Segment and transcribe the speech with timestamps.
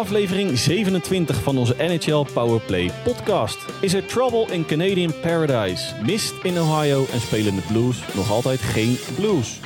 [0.00, 3.58] aflevering 27 van onze NHL Powerplay podcast.
[3.80, 5.94] Is er trouble in Canadian Paradise?
[6.02, 9.60] Mist in Ohio en spelen de Blues nog altijd geen Blues?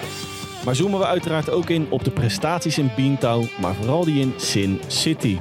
[0.65, 4.35] Maar zoomen we uiteraard ook in op de prestaties in Beantown, maar vooral die in
[4.37, 5.39] Sin City.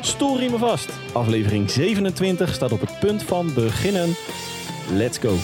[0.00, 0.88] Stoel me vast.
[1.12, 4.14] Aflevering 27 staat op het punt van beginnen.
[4.92, 5.36] Let's go.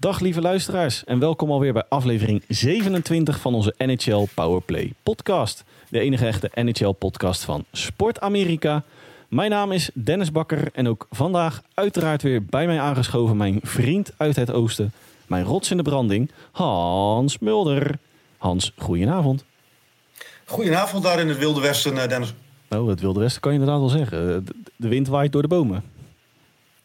[0.00, 5.64] Dag lieve luisteraars en welkom alweer bij aflevering 27 van onze NHL Powerplay podcast.
[5.88, 8.82] De enige echte NHL podcast van Sport Amerika.
[9.28, 14.12] Mijn naam is Dennis Bakker en ook vandaag uiteraard weer bij mij aangeschoven mijn vriend
[14.16, 14.92] uit het oosten.
[15.26, 17.98] Mijn rots in de branding, Hans Mulder.
[18.38, 19.44] Hans, goedenavond.
[20.44, 22.34] Goedenavond daar in het Wilde Westen, eh, Dennis.
[22.68, 24.46] Oh, het Wilde Westen kan je inderdaad wel zeggen.
[24.76, 25.99] De wind waait door de bomen.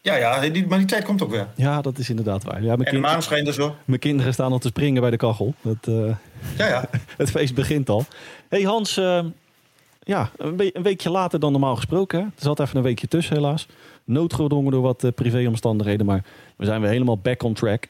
[0.06, 1.48] Ja, ja die, maar die tijd komt ook weer.
[1.54, 2.62] Ja, dat is inderdaad waar.
[2.62, 3.74] Ja, mijn en de maan schijnt er zo.
[3.84, 5.54] Mijn kinderen staan al te springen bij de kachel.
[5.60, 6.14] Dat, uh,
[6.58, 6.88] ja, ja.
[7.16, 8.04] het feest begint al.
[8.48, 9.24] hey Hans, uh,
[10.02, 12.18] ja, een, een, weekje later dan normaal gesproken.
[12.18, 12.24] Hè?
[12.24, 13.66] Er zat even een weekje tussen helaas.
[14.04, 16.06] Noodgedwongen door wat uh, privéomstandigheden.
[16.06, 16.24] Maar
[16.56, 17.88] we zijn weer helemaal back on track.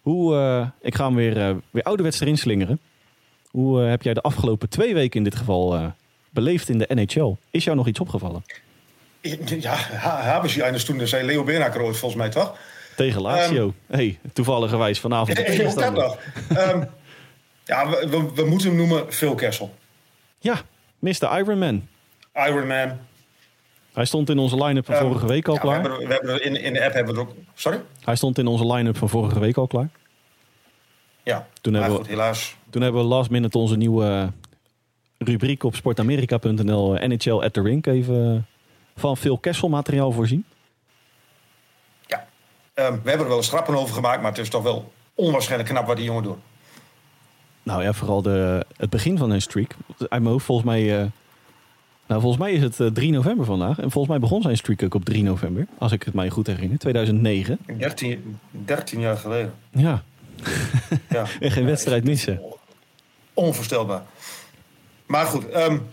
[0.00, 2.80] Hoe, ik ga hem weer, weer ouderwets erin slingeren.
[3.50, 5.92] Hoe heb jij de afgelopen twee weken in dit geval
[6.30, 7.34] beleefd in de NHL?
[7.50, 8.42] Is jou nog iets opgevallen?
[9.20, 9.76] Ja,
[10.20, 12.56] hebben ze eines toen, zei Leo Beenhakker ooit volgens mij, toch?
[12.96, 13.64] Tegen Lazio.
[13.64, 15.38] Um, hey, toevalligerwijs vanavond.
[15.38, 16.18] Heel dat nog.
[16.50, 16.88] um,
[17.64, 19.74] ja, we, we, moeten hem noemen Phil Kessel.
[20.38, 20.60] Ja,
[20.98, 21.38] Mr.
[21.38, 21.88] Ironman.
[22.34, 22.98] Ironman.
[23.92, 25.82] Hij stond in onze line-up van um, vorige week al ja, klaar.
[25.82, 27.36] We hebben, we hebben in, in de app hebben we het ook...
[27.54, 27.80] Sorry?
[28.04, 29.88] Hij stond in onze line-up van vorige week al klaar.
[31.22, 32.56] Ja, toen hebben goed, we, helaas.
[32.70, 34.32] Toen hebben we last minute onze nieuwe
[35.18, 38.46] rubriek op sportamerika.nl NHL at the Rink even
[38.98, 40.44] van veel Kessel materiaal voorzien?
[42.06, 42.26] Ja,
[42.74, 45.70] ehm, we hebben er wel eens grappen over gemaakt, maar het is toch wel onwaarschijnlijk
[45.70, 46.38] knap wat die jongen doet.
[47.62, 49.74] Nou ja, vooral de, het begin van hun streak.
[50.08, 51.00] Uit mijn volgens mij...
[51.00, 51.06] Uh,
[52.06, 53.78] nou, volgens mij is het uh, eh, 3 november vandaag.
[53.78, 55.66] En volgens mij begon zijn streak ook op 3 november.
[55.78, 56.78] Als ik het mij goed herinner.
[56.78, 57.58] 2009.
[57.78, 59.54] 13, 13 jaar geleden.
[59.70, 60.02] Ja.
[61.08, 61.24] ja.
[61.40, 62.40] en geen wedstrijd missen.
[63.34, 64.02] Onvoorstelbaar.
[65.06, 65.86] Maar goed, um,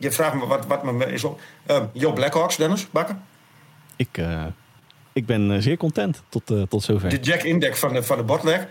[0.00, 1.40] je vraagt me wat, wat me is op.
[1.70, 3.16] Uh, Jo Blackhawks, Dennis Bakker?
[3.96, 4.46] Ik, uh,
[5.12, 7.08] ik ben eh, zeer content tot, uh, tot zover.
[7.08, 8.66] De Jack Index van de, van de botleg.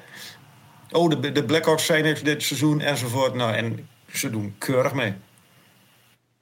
[0.92, 3.34] Oh, de, de Blackhawks zijn dit seizoen enzovoort.
[3.34, 5.14] Nou, en ze doen keurig mee.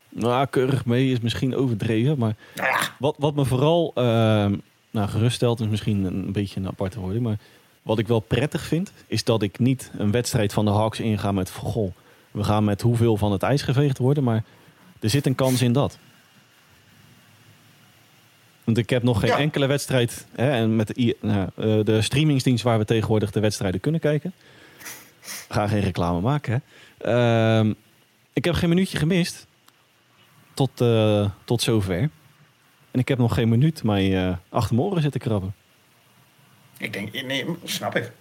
[0.10, 2.18] Nou, keurig mee is misschien overdreven.
[2.18, 2.80] Maar nou ja.
[3.00, 4.04] wat, wat me vooral uh,
[4.92, 7.24] nou, geruststelt is misschien een beetje een aparte woording.
[7.24, 7.38] Maar
[7.82, 11.32] wat ik wel prettig vind, is dat ik niet een wedstrijd van de Hawks inga
[11.32, 11.52] met...
[11.52, 11.94] Goh,
[12.32, 14.24] we gaan met hoeveel van het ijs geveegd worden.
[14.24, 14.44] Maar
[15.00, 15.98] er zit een kans in dat.
[18.64, 20.26] Want ik heb nog geen enkele wedstrijd.
[20.36, 24.34] Hè, en met de, nou, eh, de streamingsdienst waar we tegenwoordig de wedstrijden kunnen kijken.
[25.50, 26.64] Ga geen reclame maken.
[26.98, 27.64] Hè.
[27.66, 27.74] Uh,
[28.34, 29.48] ik heb geen minuutje gemist.
[30.54, 32.10] Tot, uh, tot zover.
[32.92, 35.56] En ik heb nog geen minuut mij uh, achter mijn oren zitten krabben.
[36.78, 38.12] Ik denk, nee, snap ik.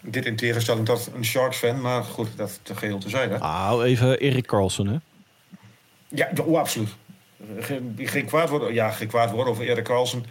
[0.00, 3.30] Dit in tegenstelling tot een Sharks-fan, maar goed, dat te geheel te zijn.
[3.30, 4.96] Nou, even Erik Carlson, hè?
[6.08, 6.94] Ja, oh, absoluut.
[7.58, 10.24] Geen, geen, kwaad worden, ja, geen kwaad worden over Erik Carlsen.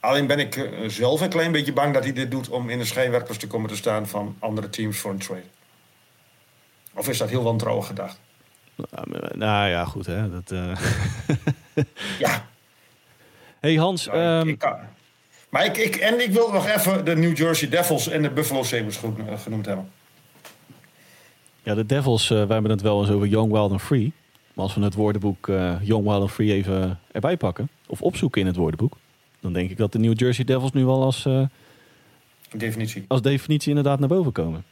[0.00, 2.78] Alleen ben ik eh, zelf een klein beetje bang dat hij dit doet om in
[2.78, 5.42] de schijnwerpers te komen te staan van andere teams voor een trade.
[6.94, 8.20] Of is dat heel wantrouwig gedacht?
[8.74, 10.30] Nou, nou ja, goed hè.
[10.30, 10.76] Dat, uh...
[12.18, 12.44] ja.
[13.60, 14.06] Hey Hans.
[14.06, 14.74] Nou, ik, ehm,
[15.48, 18.62] maar ik, ik, en ik wil nog even de New Jersey Devils en de Buffalo
[18.62, 19.90] Sabres eh, genoemd hebben.
[21.62, 24.12] Ja, de Devils, uh, wij hebben het wel eens over Young, Wild and Free.
[24.60, 28.40] Maar als we het woordenboek uh, Young, Wild and Free even erbij pakken, of opzoeken
[28.40, 28.96] in het woordenboek,
[29.40, 31.42] dan denk ik dat de New Jersey Devils nu wel als, uh,
[32.52, 33.04] definitie.
[33.08, 34.64] als definitie inderdaad naar boven komen.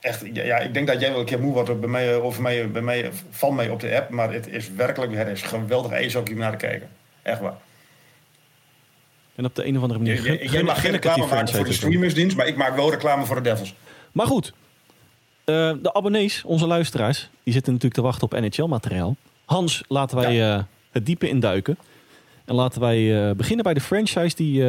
[0.00, 2.42] Echt, ja, ik denk dat jij wel een keer moe wordt bij mij, eh, over
[2.42, 5.92] mij, bij mij, van mij op de app, maar het is werkelijk, het is geweldig
[5.92, 6.88] ijshockey om naar te kijken.
[7.22, 7.56] Echt waar.
[9.34, 10.50] En op de een of andere manier.
[10.50, 13.42] Jij mag geen reclame maken voor de streamersdienst, maar ik maak wel reclame voor de
[13.42, 13.74] Devils.
[14.12, 14.52] Maar goed,
[15.50, 19.16] uh, de abonnees, onze luisteraars, die zitten natuurlijk te wachten op NHL-materiaal.
[19.44, 20.56] Hans, laten wij ja.
[20.56, 21.78] uh, het diepe induiken.
[22.44, 24.62] En laten wij uh, beginnen bij de franchise die,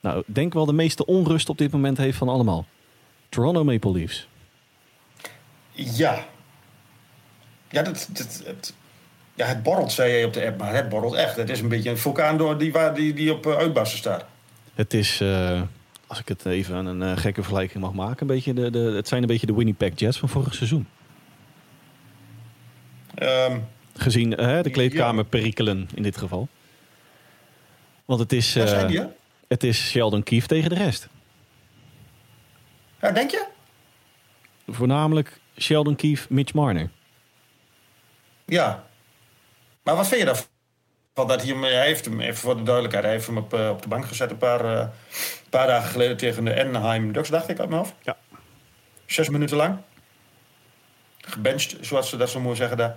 [0.00, 2.66] nou, denk wel de meeste onrust op dit moment heeft van allemaal.
[3.28, 4.28] Toronto Maple Leafs.
[5.72, 6.24] Ja.
[7.68, 8.08] Ja, dat,
[9.34, 11.36] ja, het borrelt, zei je op de app, maar het borrelt echt.
[11.36, 14.24] Het is een beetje een vulkaan door die, waar, die, die op uitbarsten staat.
[14.74, 15.22] Het is
[16.10, 19.08] als ik het even een uh, gekke vergelijking mag maken, een beetje de, de, het
[19.08, 20.88] zijn een beetje de Winnipeg Jets van vorig seizoen.
[23.22, 26.48] Um, Gezien uh, de kleedkamer perikelen in dit geval.
[28.04, 29.02] Want het is, eh, die,
[29.48, 31.08] het is Sheldon Keefe tegen de rest.
[33.00, 33.46] Ja, denk je?
[34.66, 36.90] Voornamelijk Sheldon Keefe, Mitch Marner.
[38.44, 38.84] Ja.
[39.82, 40.49] Maar wat vind je daarvan?
[41.26, 43.68] Dat hij, hem, hij heeft hem, even voor de duidelijkheid, hij heeft hem op, eh,
[43.68, 44.86] op de bank gezet een paar, eh,
[45.50, 47.94] paar dagen geleden tegen de Anaheim Ducks, dacht ik uit mijn hoofd.
[48.02, 48.16] Ja.
[49.06, 49.76] Zes minuten lang.
[51.20, 52.96] Gebenched, zoals ze dat zo mooi zeggen daar.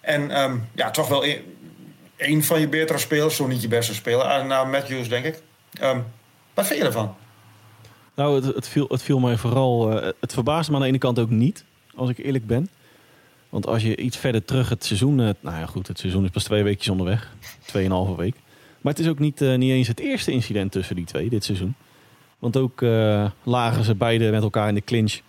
[0.00, 1.56] En ehm, ja, toch wel een,
[2.16, 4.24] een van je betere spelers, zo niet je beste speler.
[4.24, 5.42] Ah, nou, Matthews, denk ik.
[5.72, 6.00] Ehm,
[6.54, 7.16] wat vind je ervan?
[8.14, 10.00] Nou, het, het, viel, het viel mij vooral...
[10.00, 11.64] eh, het verbaasde me aan de ene kant ook niet,
[11.94, 12.68] als ik eerlijk ben.
[13.48, 15.20] Want als je iets verder terug het seizoen...
[15.20, 17.34] eh, nou ja, goed, het seizoen is pas twee weekjes onderweg.
[17.66, 18.34] Tweeënhalve week.
[18.80, 21.44] Maar het is ook niet, eh, niet eens het eerste incident tussen die twee dit
[21.44, 21.74] seizoen.
[22.38, 25.20] Want ook eh, lagen ze beide met elkaar in de clinch...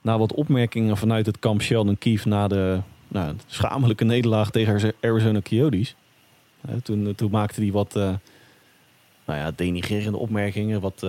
[0.00, 2.28] na wat opmerkingen vanuit het kamp Sheldon Keefe...
[2.28, 5.94] na de nou, schamelijke nederlaag tegen Arizona Coyotes.
[6.82, 7.94] Toen, toen maakte hij wat...
[7.94, 8.18] nou
[9.26, 10.80] ja, denigrerende opmerkingen.
[10.80, 11.06] Wat,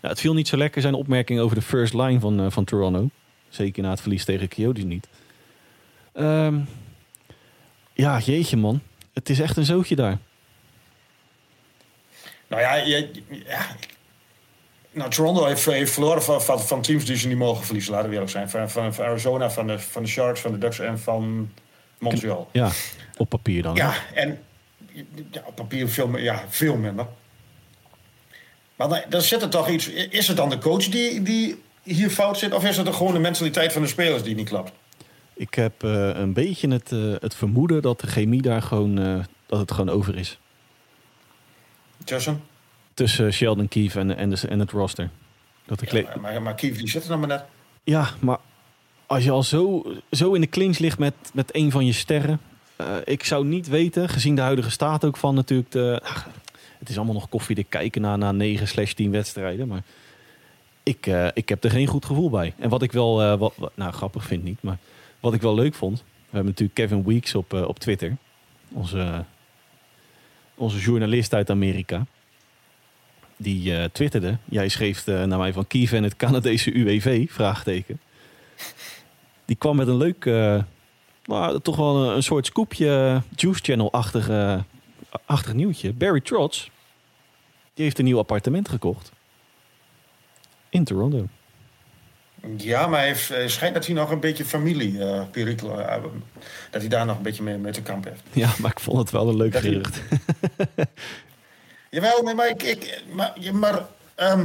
[0.00, 3.08] het viel niet zo lekker zijn opmerking over de first line van, van Toronto.
[3.48, 5.08] Zeker na het verlies tegen Coyotes niet.
[6.18, 6.58] Ehm,
[7.92, 8.82] ja, jeetje man.
[9.14, 10.18] Het is echt een zootje daar.
[12.46, 13.04] Nou ja.
[14.90, 18.08] Nou, Toronto heeft, heeft verloren van, van, van teams die ze niet mogen verliezen, laten
[18.08, 18.50] we eerlijk zijn.
[18.50, 21.52] Van, van, van Arizona, van de, van de Sharks, van de Ducks en van
[21.98, 22.48] Montreal.
[22.52, 22.70] Ja,
[23.16, 23.78] op papier dan.
[23.78, 23.82] hè?
[23.82, 24.38] Ja, en
[25.30, 27.06] ja, op papier veel, ja, veel minder.
[28.76, 29.88] Maar dan, dan zit er toch iets...
[29.88, 32.52] Is het dan de coach die, die hier fout zit?
[32.52, 34.72] Of is het er gewoon de mentaliteit van de spelers die niet klopt?
[35.38, 39.18] Ik heb eh, een beetje het, eh, het vermoeden dat de chemie daar gewoon, eh,
[39.46, 40.38] dat het gewoon over is.
[42.04, 42.42] Tussen?
[42.94, 45.10] Tussen Sheldon Keefe en, en, de, en het roster.
[45.66, 47.44] Dat de Ja, maar, maar, maar Kief, die zit er dan maar net.
[47.84, 48.38] Ja, maar
[49.06, 52.40] als je al zo, zo in de clinch ligt met, met een van je sterren.
[53.04, 55.70] ik zou niet weten, gezien de huidige staat ook van natuurlijk.
[55.70, 56.28] De, ach,
[56.78, 59.68] het is allemaal nog koffiedik kijken na, na 9 slash 10 wedstrijden.
[59.68, 59.82] Maar
[60.82, 62.54] ik, ik heb er geen goed gevoel bij.
[62.58, 64.78] En wat ik wel, wat, wat- nou grappig vind niet, maar
[65.20, 65.98] wat ik wel leuk vond.
[65.98, 68.16] We hebben natuurlijk Kevin Weeks op, eh, op Twitter.
[68.72, 69.24] Onze,
[70.54, 72.06] onze journalist uit Amerika.
[73.36, 74.38] Die eh, twitterde.
[74.44, 78.00] Jij schreef eh, naar mij van Kiev en het Canadese UWV, vraagteken.
[79.44, 80.62] Die kwam met een leuk, eh,
[81.24, 84.30] nou, toch wel een, een soort scoopje, Juice Channel-achtig
[85.24, 85.92] achtig nieuwtje.
[85.92, 86.68] Barry Trotz,
[87.74, 89.12] die heeft een nieuw appartement gekocht.
[90.68, 91.26] In Toronto.
[92.56, 95.22] Ja, maar hij heeft, schijnt dat hij nog een beetje familie eh,
[96.70, 98.20] dat hij daar nog een beetje mee, mee te kamp heeft.
[98.32, 100.02] Ja, maar ik vond het wel een leuk Dat hij- gerucht.
[101.90, 104.44] Jawel, nee, maar, ik, ik, maar, maar ehm,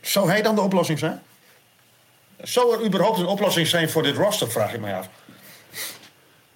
[0.00, 1.20] zou hij dan de oplossing zijn?
[2.42, 5.08] Zou er überhaupt een oplossing zijn voor dit roster, vraag ik mij af.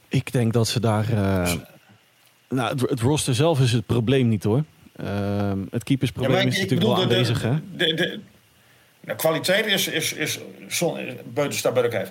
[0.08, 1.08] Ik denk dat ze daar...
[1.12, 1.52] eh,
[2.48, 4.64] nou, het, het roster zelf is het probleem niet hoor.
[4.96, 7.54] Ehm, het keepersprobleem Ja, is natuurlijk wel de- aanwezig hè.
[7.76, 8.20] De, de,
[9.04, 10.40] de kwaliteit is, is, is,
[11.34, 12.10] bij kijf.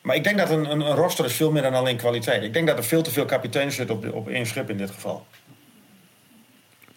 [0.00, 2.42] Maar ik denk dat een, een, een roster is veel meer dan alleen kwaliteit.
[2.42, 4.76] Ik denk dat er veel te veel kapitein zit op, de- op één schip in
[4.76, 5.26] dit geval.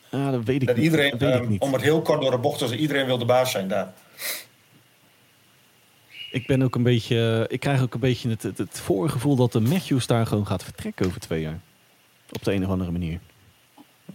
[0.10, 0.86] Ja, dat weet ik Dat niet.
[0.86, 1.62] iedereen, dat weet ik ehm, niet.
[1.62, 3.94] om het heel kort door de bocht te zeggen, iedereen wil de baas zijn daar.
[6.32, 7.46] Ik ben ook een beetje.
[7.50, 10.64] Ik krijg ook een beetje het, het, het voorgevoel dat de Matthews daar gewoon gaat
[10.64, 11.60] vertrekken over twee jaar.
[12.32, 13.20] Op de een of andere manier.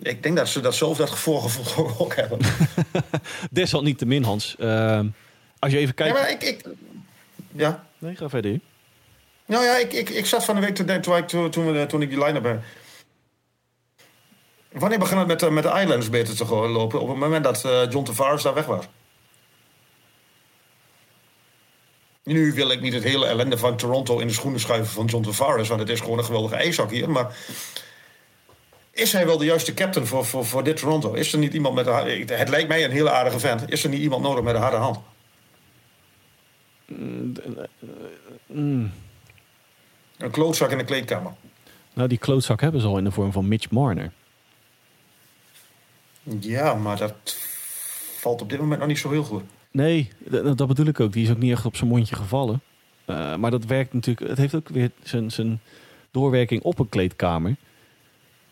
[0.02, 2.38] Ik denk dat ze dat zelf dat voorgevoel ook hebben.
[3.50, 4.56] Desalniettemin, Hans.
[4.58, 5.06] ehm,
[5.58, 6.18] als je even Ja, kijkt.
[6.18, 6.64] maar ik, ik,
[7.52, 7.86] ja.
[7.98, 8.60] Nee, ga verder.
[9.46, 12.08] Nou ja, ik, ik, ik zat van de week te denken toen ik, toen, ik
[12.10, 12.62] die line-up heb.
[14.72, 17.00] Wanneer begon het met, de- met de Islanders beter te lopen?
[17.00, 18.84] Op het moment dat eh, John Tavares daar weg was.
[22.22, 25.24] Nu wil ik niet het hele ellende van Toronto in de schoenen schuiven van John
[25.24, 27.10] Tavares, want het is gewoon een geweldige ijshockeyer.
[27.10, 27.36] Maar
[28.96, 31.12] is hij wel de juiste captain voor, voor, voor dit Toronto?
[31.12, 33.70] Is er niet iemand met een, har- Het lijkt mij een hele aardige vent.
[33.70, 34.98] Is er niet iemand nodig met een harde hand?
[38.46, 38.92] Mm.
[40.16, 41.32] Een klootzak in de kleedkamer.
[41.92, 44.12] Nou, die klootzak hebben ze al in de vorm van Mitch Marner.
[46.40, 47.36] Ja, maar dat
[48.18, 49.42] valt op dit moment nog niet zo heel goed.
[49.70, 50.08] Nee,
[50.54, 51.12] dat bedoel ik ook.
[51.12, 52.60] Die is ook niet echt op zijn mondje gevallen.
[53.04, 54.28] Eh, maar dat werkt natuurlijk.
[54.28, 55.60] Het heeft ook weer zijn, zijn
[56.10, 57.56] doorwerking op een kleedkamer.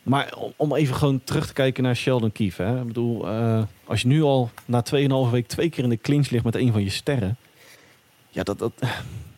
[0.04, 2.62] Maar om, even gewoon terug te kijken naar Sheldon Keefe.
[2.62, 2.80] Hè?
[2.80, 4.82] Ik bedoel, eh, als je nu al na
[5.26, 7.36] 2,5 week twee keer in de clinch ligt met een van je sterren.
[8.28, 8.72] Ja, dat, dat,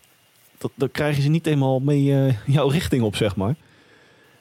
[0.58, 3.54] dat, dat krijgen ze niet eenmaal mee eh, jouw richting op, zeg maar.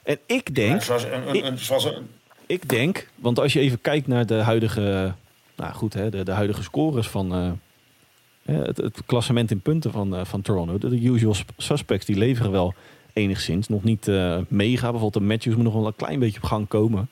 [0.02, 0.82] En ik denk.
[0.82, 2.08] Ja, een, een, een,
[2.46, 5.14] Ik denk, want als je even kijkt naar de huidige,
[5.56, 10.26] nou goed, hè, de, de huidige scores van eh, het, het klassement in punten van,
[10.26, 12.74] van Toronto, de, usual sp- suspects, die leveren wel
[13.16, 13.68] enigszins.
[13.68, 14.90] Nog niet uh, mega.
[14.90, 17.08] Bijvoorbeeld de Matthews moet nog wel een klein beetje op gang komen.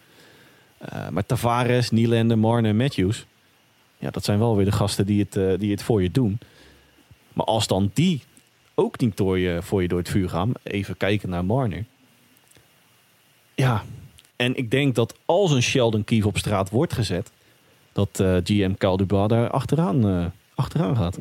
[0.92, 3.26] Uh, maar Tavares, Nylander, Marne en Matthews...
[3.98, 6.38] Ja, dat zijn wel weer de gasten die het, uh, die het voor je doen.
[7.32, 8.22] Maar als dan die
[8.74, 10.52] ook niet door je, voor je door het vuur gaan...
[10.62, 11.84] Even kijken naar Marner.
[13.54, 13.84] Ja,
[14.36, 17.30] en ik denk dat als een Sheldon Keefe op straat wordt gezet...
[17.92, 21.18] dat GM Calduba daar achteraan, achteraan gaat.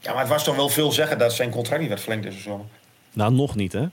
[0.00, 2.40] Ja, maar het was toch wel veel zeggen dat zijn contract niet werd verlengd deze
[2.40, 2.66] zomer.
[3.14, 3.86] Nou, nog niet, hè?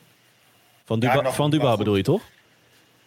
[0.86, 2.22] Van Duba, ja, van Duba bedoel je toch?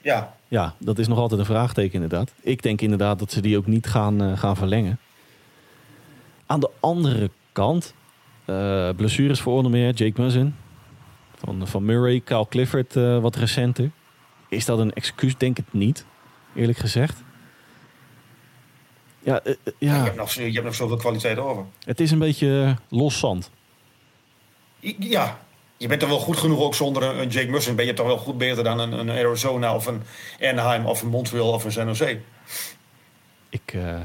[0.00, 0.36] Ja.
[0.48, 2.32] Ja, dat is nog altijd een vraagteken inderdaad.
[2.40, 4.98] Ik denk inderdaad dat ze die ook niet gaan, uh, gaan verlengen.
[6.46, 7.94] Aan de andere kant,
[8.46, 10.54] uh, blessures voor onder meer Jake Muzzin.
[11.34, 13.90] Van, van Murray, Kyle Clifford uh, wat recenter.
[14.48, 15.36] Is dat een excuus?
[15.36, 16.04] Denk het niet,
[16.54, 17.22] eerlijk gezegd.
[19.18, 19.96] Ja, uh, ja.
[19.96, 21.64] Je, hebt nog, je hebt nog zoveel kwaliteit over.
[21.84, 23.50] Het is een beetje los zand.
[24.98, 25.38] Ja,
[25.84, 27.76] je bent er wel goed genoeg ook zonder een, Jake Mussen.
[27.76, 30.02] Ben je toch wel goed beter dan een, een, Arizona of een
[30.40, 32.18] Anaheim of een Montreal of een San Jose.
[33.48, 34.00] Ik, uh,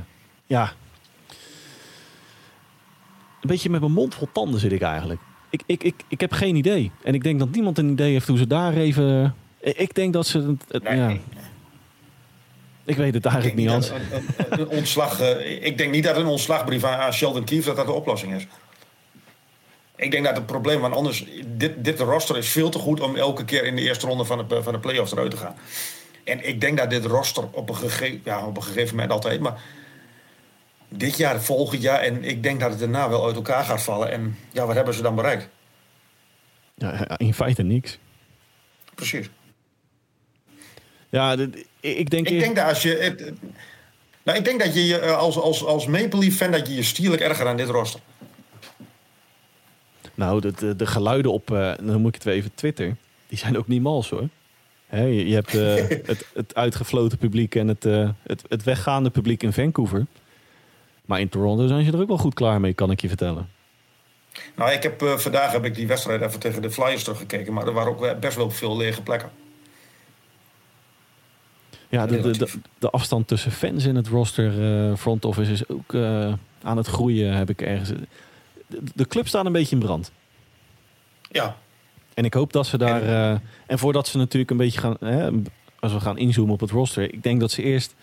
[0.46, 0.74] ja.
[3.42, 5.20] Een beetje met mijn mond vol tanden zit ik eigenlijk.
[5.50, 6.92] Ik, ik, ik, ik heb geen idee.
[7.04, 9.36] En ik denk dat niemand een idee heeft hoe ze daar even...
[9.60, 10.56] Ik denk dat ze...
[10.68, 11.08] Het, nee, ja.
[11.08, 11.22] nee.
[12.86, 13.90] Ik weet het eigenlijk niet, Hans.
[13.90, 13.96] Een,
[14.38, 17.86] een, een, ontslag, uh, ik denk niet dat een ontslagbrief aan Sheldon Keefe dat dat
[17.86, 18.48] de oplossing is.
[20.00, 23.16] Ik denk dat het probleem, want anders, dit, dit roster is veel te goed om
[23.16, 25.56] elke keer in de eerste ronde van de, van de playoffs eruit te gaan.
[26.24, 29.40] En ik denk dat dit roster op een, gegeven, ja, op een gegeven moment altijd,
[29.40, 29.62] maar
[30.90, 34.12] dit jaar, volgend jaar, en ik denk dat het daarna wel uit elkaar gaat vallen.
[34.12, 35.48] En ja, wat hebben ze dan bereikt?
[36.76, 38.00] Ja, in feite niks.
[38.96, 39.30] Precies.
[41.10, 41.32] Ja,
[41.80, 42.30] ik denk...
[42.30, 43.16] Ik denk dat als je...
[44.24, 46.84] Nou, ik denk dat je je als, als, als Maple Leaf fan dat je je
[46.84, 48.00] stierlijk erger aan dit roster.
[50.20, 52.96] Nou, de, de, de geluiden op, uh, dan moet ik het weer even Twitter,
[53.28, 54.28] die zijn ook niet mals hoor.
[54.88, 55.76] He, je, je, hebt uh,
[56.12, 60.06] het, het uitgefloten publiek en het, uh, het, het weggaande publiek in Vancouver.
[61.06, 63.50] Maar in Toronto zijn ze er ook wel goed klaar mee, kan ik je vertellen.
[64.56, 67.54] Nou, ik heb, vandaag heb ik die wedstrijd even tegen de Flyers teruggekeken.
[67.54, 69.30] Maar er waren ook best wel veel lege plekken.
[71.90, 74.52] Ja, de, de, de, de, afstand tussen fans in het roster
[74.98, 75.96] front office is ook
[76.62, 77.92] aan het groeien, heb ik ergens
[78.96, 80.12] de club staat een beetje in brand.
[81.32, 81.58] Ja.
[82.14, 83.02] En ik hoop dat ze daar.
[83.02, 84.96] En, uh, en voordat ze natuurlijk een beetje gaan.
[85.00, 85.30] Hè,
[85.80, 87.14] als we gaan inzoomen op het roster.
[87.14, 87.96] Ik denk dat ze eerst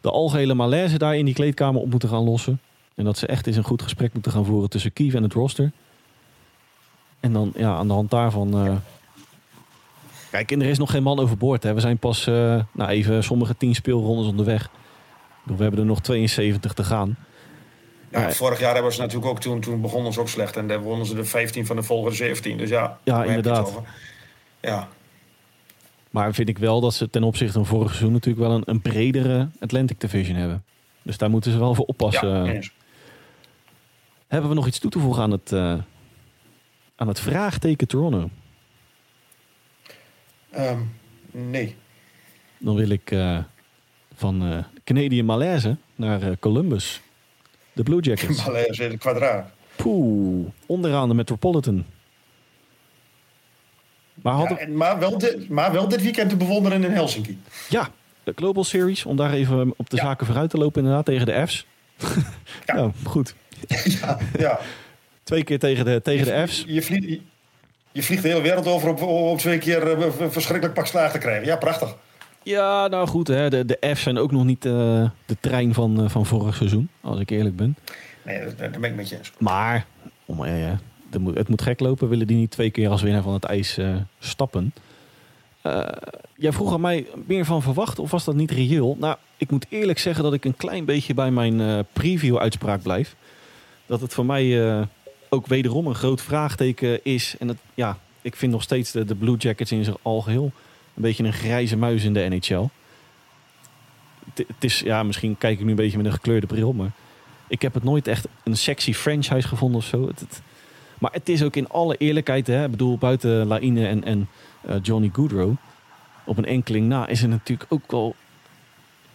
[0.00, 2.60] de algehele malaise daar in die kleedkamer op moeten gaan lossen.
[2.94, 5.32] En dat ze echt eens een goed gesprek moeten gaan voeren tussen Kief en het
[5.32, 5.72] roster.
[7.20, 8.66] En dan ja, aan de hand daarvan.
[8.66, 8.76] Uh,
[10.30, 11.62] Kijk, en er is nog geen man overboord.
[11.62, 11.74] Hè.
[11.74, 14.70] We zijn pas uh, nou even sommige tien speelrondes onderweg.
[15.44, 17.16] We hebben er nog 72 te gaan.
[18.10, 20.56] Ja, vorig jaar hebben ze natuurlijk ook toen, toen begonnen ze ook slecht.
[20.56, 22.58] En dan wonnen ze de 15 van de volgende 17.
[22.58, 23.72] Dus ja, ja inderdaad.
[24.60, 24.88] Ja.
[26.10, 28.80] Maar vind ik wel dat ze ten opzichte van vorig seizoen natuurlijk wel een, een
[28.80, 30.64] bredere Atlantic Division hebben.
[31.02, 32.44] Dus daar moeten ze wel voor oppassen.
[32.44, 32.60] Ja,
[34.26, 35.74] hebben we nog iets toe te voegen aan het, uh,
[36.96, 38.30] aan het vraagteken Toronto?
[40.56, 40.94] Um,
[41.30, 41.76] nee.
[42.58, 43.38] Dan wil ik uh,
[44.14, 47.00] van uh, Canadian Malaise naar Columbus.
[47.78, 48.44] De Blue Jackets.
[48.44, 49.46] Malaise in het kwadraat.
[49.76, 51.84] Poeh, onderaan de Metropolitan.
[54.14, 54.56] Maar, hadden...
[54.56, 57.38] ja, en, maar, wel dit, maar wel dit weekend te bewonderen in Helsinki.
[57.68, 57.88] Ja,
[58.24, 59.04] de Global Series.
[59.04, 60.02] Om daar even op de ja.
[60.02, 61.66] zaken vooruit te lopen inderdaad tegen de F's.
[62.66, 62.74] ja.
[62.74, 63.34] nou, goed.
[64.00, 64.58] ja, ja.
[65.22, 66.64] Twee keer tegen de, tegen je, de F's.
[66.66, 67.20] Je, vliegt,
[67.92, 71.18] je vliegt de hele wereld over om, om twee keer uh, verschrikkelijk pak slaag te
[71.18, 71.46] krijgen.
[71.46, 71.96] Ja, prachtig.
[72.42, 73.50] Ja, nou goed, hè.
[73.50, 74.72] De, de F's zijn ook nog niet uh,
[75.26, 77.76] de trein van, uh, van vorig seizoen, als ik eerlijk ben.
[78.24, 79.32] Nee, daar ben ik met je eens.
[79.38, 79.86] Maar,
[80.24, 80.78] oh, ja, ja,
[81.10, 83.44] het, moet, het moet gek lopen, willen die niet twee keer als winnaar van het
[83.44, 84.72] ijs uh, stappen.
[86.36, 88.96] jij vroeg aan mij meer van verwachten, of was dat niet reëel?
[89.00, 93.16] Nou, ik moet eerlijk zeggen dat ik een klein beetje bij mijn preview-uitspraak blijf.
[93.86, 94.86] Dat het voor mij
[95.28, 97.34] ook wederom een groot vraagteken is.
[97.38, 100.52] En het, ja, ik vind nog steeds de, de Blue Jackets in zijn algeheel
[100.98, 102.68] een beetje een grijze muis in de NHL.
[104.34, 106.90] Het is, ja, misschien kijk ik nu een beetje met een gekleurde bril, maar
[107.48, 110.06] ik heb het nooit echt een sexy franchise gevonden of zo.
[110.06, 110.42] Het, het,
[110.98, 114.28] maar het is ook in alle eerlijkheid, hè, ik bedoel, buiten Laine en, en
[114.68, 115.54] uh, Johnny Goodrow,
[116.24, 118.14] op een enkeling na, is het natuurlijk ook wel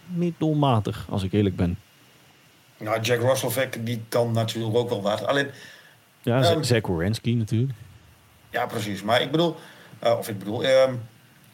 [0.06, 1.78] middelmatig, als ik eerlijk ben.
[2.76, 5.26] Nou, Jack Roslovic, die kan natuurlijk ook wel wat.
[5.26, 5.46] Alleen,
[6.22, 7.72] ja, um, Zach Wierenski natuurlijk.
[8.50, 9.02] Ja, precies.
[9.02, 9.56] Maar ik bedoel,
[10.04, 11.00] uh, of ik bedoel, um,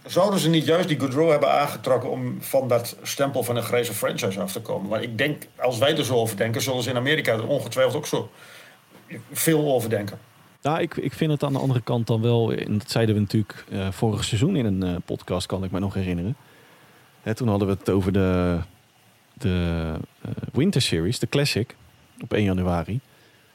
[0.07, 3.95] Zouden ze niet juist die Goodrow hebben aangetrokken om van dat stempel van een grijze
[3.95, 4.89] franchise af te komen?
[4.89, 7.97] Maar ik denk, als wij er zo over denken, zullen ze in Amerika er ongetwijfeld
[7.97, 8.31] ook zo
[9.33, 10.19] veel over denken.
[10.63, 13.21] Nou, ik, ik vind het aan de andere kant dan wel, en dat zeiden we
[13.21, 16.37] natuurlijk eh, vorig seizoen in een eh, podcast, kan ik me nog herinneren.
[17.23, 18.59] Hè, toen hadden we het over de,
[19.35, 21.77] de eh, Winter Series, de Classic,
[22.21, 23.01] op 1 januari.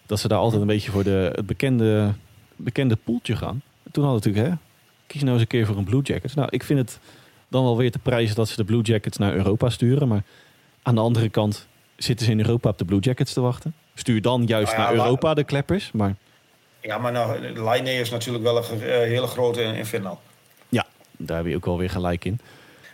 [0.06, 2.14] Dat ze daar altijd een beetje voor de, het bekende,
[2.56, 3.62] bekende poeltje gaan.
[3.84, 4.65] En toen hadden we natuurlijk, hè,
[5.16, 6.34] kies nou eens een keer voor een Blue Jackets.
[6.34, 7.00] Nou, ik vind het
[7.48, 10.08] dan wel weer te prijzen dat ze de Blue Jackets naar Europa sturen.
[10.08, 10.24] Maar
[10.84, 13.76] aan de andere kant zitten ze in Europa op de Blue Jackets te wachten.
[13.94, 15.92] Stuur dan juist Nou ja, naar Europa de kleppers.
[15.92, 16.16] Maar
[16.82, 20.20] Ja, maar nou, Line is natuurlijk wel een eh, hele grote in, in Finland.
[20.70, 22.40] ja, daar heb je ook wel weer gelijk in.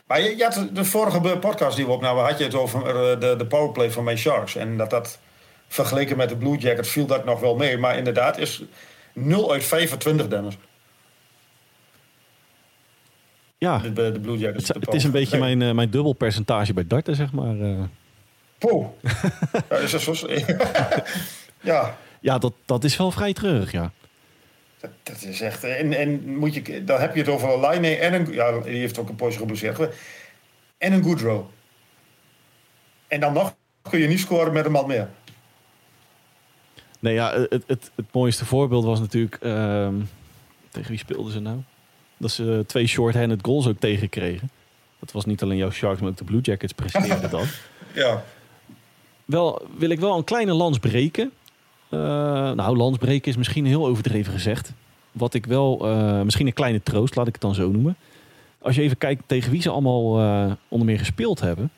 [0.06, 3.20] Maar je, je had de vorige podcast die we opnamen, had je het over eh,
[3.20, 4.56] de, de powerplay van mijn Sharks.
[4.56, 5.20] En dat dat
[5.68, 7.78] vergeleken met de Blue Jackets viel dat nog wel mee.
[7.78, 8.63] Maar inderdaad is
[9.13, 10.58] 0 uit 25, Dennis.
[13.62, 14.68] Ja, De, de Blue Jackets.
[14.68, 15.56] het, is een beetje Nee.
[15.56, 17.60] mijn, eh, mijn dubbelpercentage bij darten, zeg maar.
[17.60, 17.84] eh.
[18.58, 18.88] Poeh.
[19.70, 20.27] ja, is dat zo?
[21.62, 23.91] ja, ja, dat, dat is wel vrij treurig, ja.
[24.80, 25.63] dat, dat is echt...
[25.63, 28.34] En, en moet je, dan heb je het over een Line en een...
[28.34, 29.80] Ja, die heeft ook een poosje geblesseerd.
[30.77, 31.46] En een Goodrow.
[33.08, 33.56] En dan nog
[33.89, 35.10] kun je niet scoren met een man meer.
[37.00, 39.36] Nee, ja, het, het, het mooiste voorbeeld was natuurlijk...
[39.36, 39.96] ehm,
[40.70, 41.58] tegen wie speelden ze nou?
[42.22, 44.50] Dat ze twee short-handed goals ook tegenkregen.
[45.00, 47.48] Dat was niet alleen jouw Sharks, maar ook de Blue Jackets presteerden dat.
[47.94, 48.24] Ja.
[49.25, 51.32] Wel, wil ik wel een kleine lans breken.
[51.90, 52.00] Eh,
[52.51, 54.74] nou, lans breken is misschien heel overdreven gezegd.
[55.12, 57.96] Wat ik wel, eh, misschien een kleine troost, laat ik het dan zo noemen.
[58.60, 61.72] Als je even kijkt tegen wie ze allemaal eh, onder meer gespeeld hebben.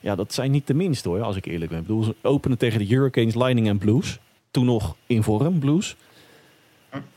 [0.00, 1.80] Ja, dat zijn niet de minste hoor, als ik eerlijk ben.
[1.80, 4.18] Ik bedoel, ze openen tegen de Hurricanes, Lightning en Blues.
[4.50, 5.96] Toen nog in vorm, Blues.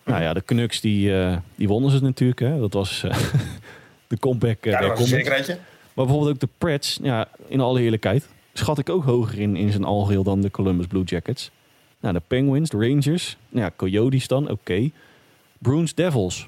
[0.03, 2.39] Nou ja, de Canucks die, eh, die wonnen ze natuurlijk.
[2.39, 2.59] Hè.
[2.59, 3.17] Dat was eh,
[4.07, 4.65] de comeback.
[4.65, 5.25] eh, Ja, dat was een.
[5.93, 9.71] Maar bijvoorbeeld ook de Preds, ja, in alle eerlijkheid, schat ik ook hoger in, in
[9.71, 11.51] zijn algeheel dan de Columbus Blue Jackets.
[11.99, 14.89] Nou, de Penguins, de Rangers, nou ja, Coyotes dan, oké.
[15.57, 16.47] Bruins, Devils.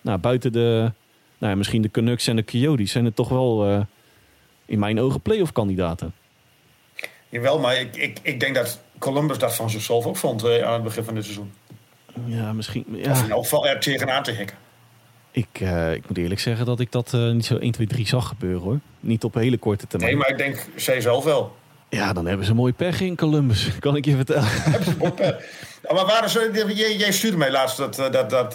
[0.00, 0.92] Nou, buiten de,
[1.38, 3.86] nou ja, misschien de Canucks en de Coyotes zijn het toch wel
[4.64, 6.12] in mijn ogen playoff kandidaten.
[7.28, 10.82] Jawel, maar ik, ik, ik denk dat Columbus dat van zichzelf ook vond aan het
[10.82, 11.52] begin van dit seizoen.
[12.24, 12.84] Ja, misschien.
[12.88, 14.56] Of Ja, in elk geval er tegenaan te hikken.
[15.30, 18.06] ik, eh, ik moet eerlijk zeggen dat ik dat eh, niet zo 1, 2, 3
[18.06, 18.78] zag gebeuren hoor.
[19.00, 20.10] Niet op hele korte termijn.
[20.10, 21.56] Nee, maar ik denk zij zelf wel.
[21.88, 24.48] Ja, dan hebben ze mooi pech in Columbus, kan ik je vertellen.
[25.88, 28.52] Ja, maar waren ze, jij, jij stuurde mij laatst dat, eh, dat, dat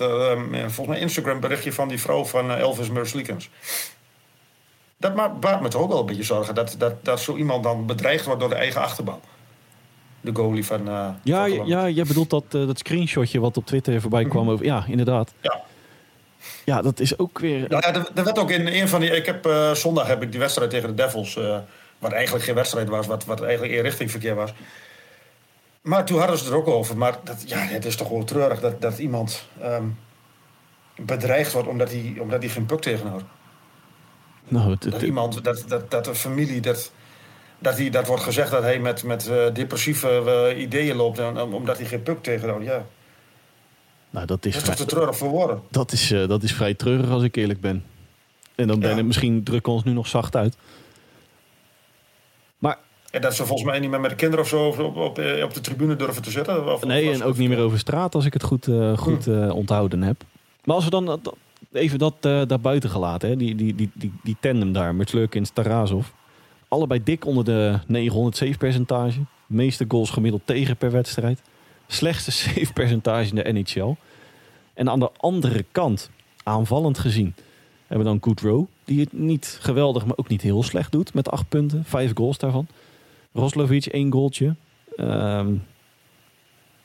[0.58, 3.50] volgens mij Instagram berichtje van die vrouw van Elvis Merslikens.
[4.98, 6.56] Dat ma- baart me toch ook wel een beetje zorgen.
[6.56, 9.20] Dat, dat, dat zo iemand dan bedreigd wordt door de eigen achterban.
[10.22, 10.88] De goalie van.
[10.88, 14.50] eh, Ja, van ja, jij bedoelt dat, eh, dat screenshotje wat op Twitter voorbij kwam
[14.50, 14.66] over.
[14.66, 15.34] Ja, inderdaad.
[15.42, 15.62] Ja.
[16.66, 17.66] Ja, dat is ook weer.
[17.72, 19.10] Ja, er, er werd ook in een van die.
[19.10, 21.40] Ik heb eh, zondag heb ik die wedstrijd tegen de Devils.
[22.00, 24.54] wat eigenlijk geen wedstrijd was, wat, wat eigenlijk in richtingverkeer was.
[25.82, 26.98] Maar toen hadden ze het er ook over.
[26.98, 29.84] Maar dat, ja, het is toch wel treurig dat, dat iemand ehm,
[30.96, 33.24] bedreigd wordt omdat hij, omdat hij geen puk tegenhoudt.
[34.48, 36.92] Nou, het, Dat iemand, dat, dat, dat de familie, dat,
[37.62, 40.08] dat, die, dat wordt gezegd dat hij met, met eh, depressieve
[40.54, 41.20] eh, ideeën loopt.
[41.20, 42.64] En, omdat hij geen puk tegenhoudt.
[42.66, 42.86] Ja,
[44.10, 45.62] nou, dat is, dat is toch te treurig voor woorden.
[45.70, 47.84] dat, is, eh, dat is vrij treurig als ik eerlijk ben.
[48.56, 48.98] En dan ben Ja.
[48.98, 50.58] ik misschien drukken we ons nu nog zacht uit.
[52.58, 52.78] Maar
[53.12, 55.16] En dat ze volgens mij niet meer met de kinderen of zo op, op,
[55.54, 56.74] de tribune durven te zitten.
[56.74, 59.50] Of- nee, of- en ook niet meer over straat als ik het goed, goed Hm.
[59.50, 60.24] onthouden heb.
[60.64, 61.22] Maar als we dan
[61.72, 66.08] even dat daar buiten gelaten, hè, die, die, die, die, die tandem daar, Mertlurkins, Tarasov.
[66.72, 69.20] Allebei dik onder de 900 save percentage.
[69.46, 71.42] Meeste goals gemiddeld tegen per wedstrijd.
[71.88, 73.96] Slechtste save percentage in de NHL.
[74.74, 76.10] En aan de andere kant,
[76.44, 77.36] aanvallend gezien,
[77.88, 78.66] hebben we dan Goodrow.
[78.84, 81.14] Die het niet geweldig, maar ook niet heel slecht doet.
[81.14, 82.68] Met acht punten, vijf goals daarvan.
[83.34, 84.56] Roslovic, één goaltje.
[84.96, 85.54] Ehm,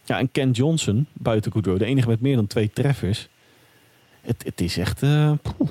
[0.05, 3.29] ja, en Ken Johnson, buiten Goodrow, de enige met meer dan twee treffers.
[4.20, 5.01] Het, het is echt...
[5.42, 5.70] poeh.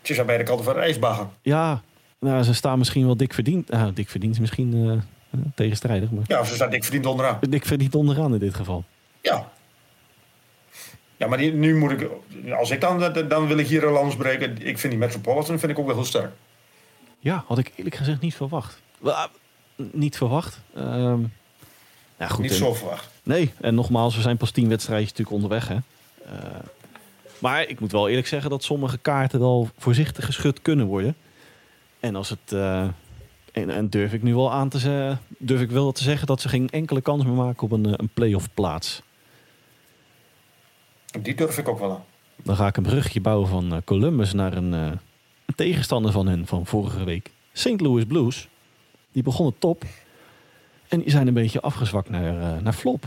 [0.00, 1.82] Het is aan beide kanten van de ja,
[2.18, 3.68] nou, ze staan misschien wel dik verdiend.
[3.68, 7.38] Nou, dik verdiend is misschien eh, eh, tegenstrijdig, maar Ja, ze staan dik verdiend onderaan.
[7.48, 8.84] dik verdiend onderaan in dit geval.
[9.20, 9.50] Ja.
[11.16, 12.08] Ja, maar die, nu moet ik...
[12.58, 13.12] Als ik dan...
[13.28, 14.50] Dan wil ik hier een lans breken.
[14.66, 16.32] Ik vind die Metropolitan vind ik ook wel heel sterk.
[17.18, 18.80] Ja, had ik eerlijk gezegd niet verwacht.
[19.02, 19.24] Ah,
[19.76, 20.60] niet verwacht.
[22.18, 22.42] Ja, goed.
[22.42, 23.08] Niet en- zo verwacht.
[23.22, 25.68] Nee, en nogmaals, we zijn pas tien wedstrijdjes natuurlijk onderweg.
[25.68, 25.76] Hè.
[26.24, 26.56] Eh,
[27.38, 31.16] maar ik moet wel eerlijk zeggen dat sommige kaarten wel voorzichtig geschud kunnen worden.
[32.00, 32.52] En als het.
[32.52, 32.88] eh,
[33.52, 36.40] en, en durf ik nu wel aan te zeggen, durf ik wel te zeggen dat
[36.40, 39.02] ze geen enkele kans meer maken op een, eh, een playoff plaats.
[41.20, 42.04] Die durf ik ook wel aan.
[42.42, 46.46] Dan ga ik een brugje bouwen van eh, Columbus naar een, een tegenstander van hen
[46.46, 47.30] van vorige week.
[47.52, 47.80] St.
[47.80, 48.48] Louis Blues.
[49.12, 49.84] Die begonnen top.
[50.88, 53.06] En die zijn een beetje afgezwakt naar, naar flop.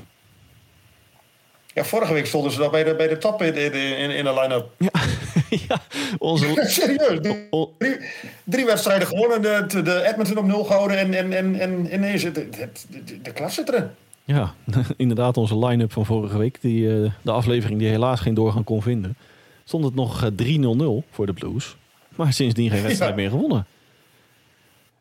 [1.73, 4.33] Ja, vorige week stonden ze dan bij de, bij de top in, in, in, de
[4.33, 4.69] line-up.
[4.77, 5.01] Ja,
[5.67, 5.81] ja
[6.17, 6.45] onze...
[6.67, 7.19] Serieus.
[7.21, 7.97] Drie,
[8.43, 12.31] drie, wedstrijden gewonnen, de, de Edmonton op nul gehouden en, en, en, en ineens de,
[12.31, 13.87] de, de, de klas zit erin.
[14.23, 14.53] Ja,
[14.97, 16.61] inderdaad onze line-up van vorige week.
[16.61, 19.17] Die, uh, de aflevering die helaas geen doorgang kon vinden.
[19.63, 21.75] Stond het nog 3-0-0 voor de Blues.
[22.15, 23.17] Maar sindsdien geen wedstrijd ja.
[23.17, 23.65] meer gewonnen.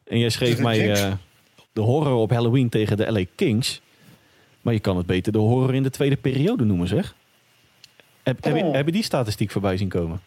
[0.04, 1.12] En jij schreef mij uh,
[1.72, 3.80] de horror op Halloween tegen de LA Kings.
[4.60, 7.14] Maar je kan het beter de horror in de tweede periode noemen, zeg.
[8.22, 8.44] Heb, oh.
[8.44, 10.20] heb, je, heb je die statistiek voorbij zien komen?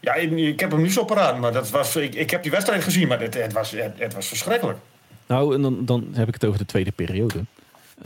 [0.00, 2.50] Ja, ik, ik, heb hem nu zo paraat, maar dat was, ik, ik heb die
[2.50, 4.78] wedstrijd gezien, maar het, het was, het, het, was verschrikkelijk.
[5.26, 7.44] Nou, en dan, dan heb ik het over de tweede periode.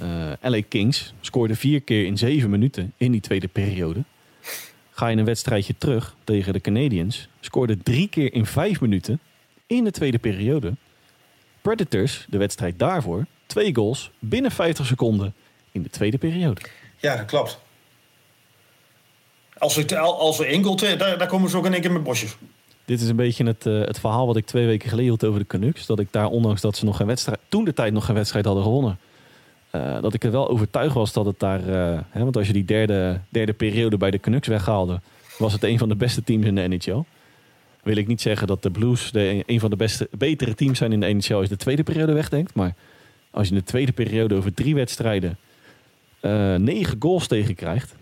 [0.00, 4.04] Uh, LA Kings scoorde vier keer in zeven minuten in die tweede periode.
[4.90, 9.20] Ga je een wedstrijdje terug tegen de Canadiens, scoorde drie keer in vijf minuten
[9.66, 10.72] in de tweede periode.
[11.60, 15.34] Predators, de wedstrijd daarvoor, twee goals binnen 50 seconden
[15.72, 16.60] in de tweede periode.
[16.96, 17.58] Ja, dat klopt.
[19.58, 22.02] Als we, als we één goal, daar, daar komen ze ook in één keer met
[22.02, 22.36] bosjes.
[22.84, 25.40] Dit is een beetje het, uh, het verhaal wat ik twee weken geleden had over
[25.40, 25.86] de Canucks.
[25.86, 28.44] Dat ik daar, ondanks dat ze nog geen wedstrijd, toen de tijd nog geen wedstrijd
[28.44, 28.98] hadden gewonnen.
[29.72, 31.60] Uh, dat ik er wel overtuigd was dat het daar.
[31.60, 35.00] Uh, hè, want als je die derde, derde periode bij de Canucks weghaalde,
[35.38, 37.02] was het een van de beste teams in de NHL.
[37.82, 40.92] Wil ik niet zeggen dat de Blues de, een van de beste, betere teams zijn
[40.92, 42.54] in de NHL als je de tweede periode wegdenkt.
[42.54, 42.74] Maar
[43.32, 45.38] als je in de tweede periode over drie wedstrijden
[46.56, 47.94] negen goals tegenkrijgt.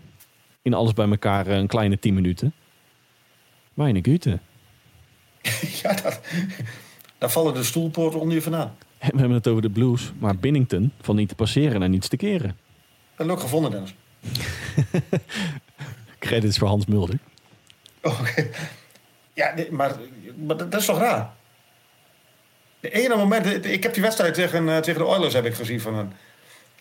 [0.61, 2.53] In alles bij elkaar een kleine tien minuten.
[3.73, 4.39] Meine Güte.
[5.81, 6.19] ja, dat,
[7.17, 8.75] daar vallen de stoelpoorten onder je vandaan.
[8.99, 12.17] We hebben het over de Blues, maar Binnington van niet te passeren en niets te
[12.17, 12.57] keren.
[13.15, 13.95] Dat ook gevonden, Dennis.
[16.19, 17.19] Credits voor Hans Mulder.
[18.01, 18.49] Oh, Oké.
[19.33, 19.95] Ja, maar,
[20.35, 21.33] maar, dat is toch raar?
[22.81, 25.81] De ene moment, ik heb die wedstrijd tegen, uh, tegen de Oilers heb ik gezien
[25.81, 26.13] van hem.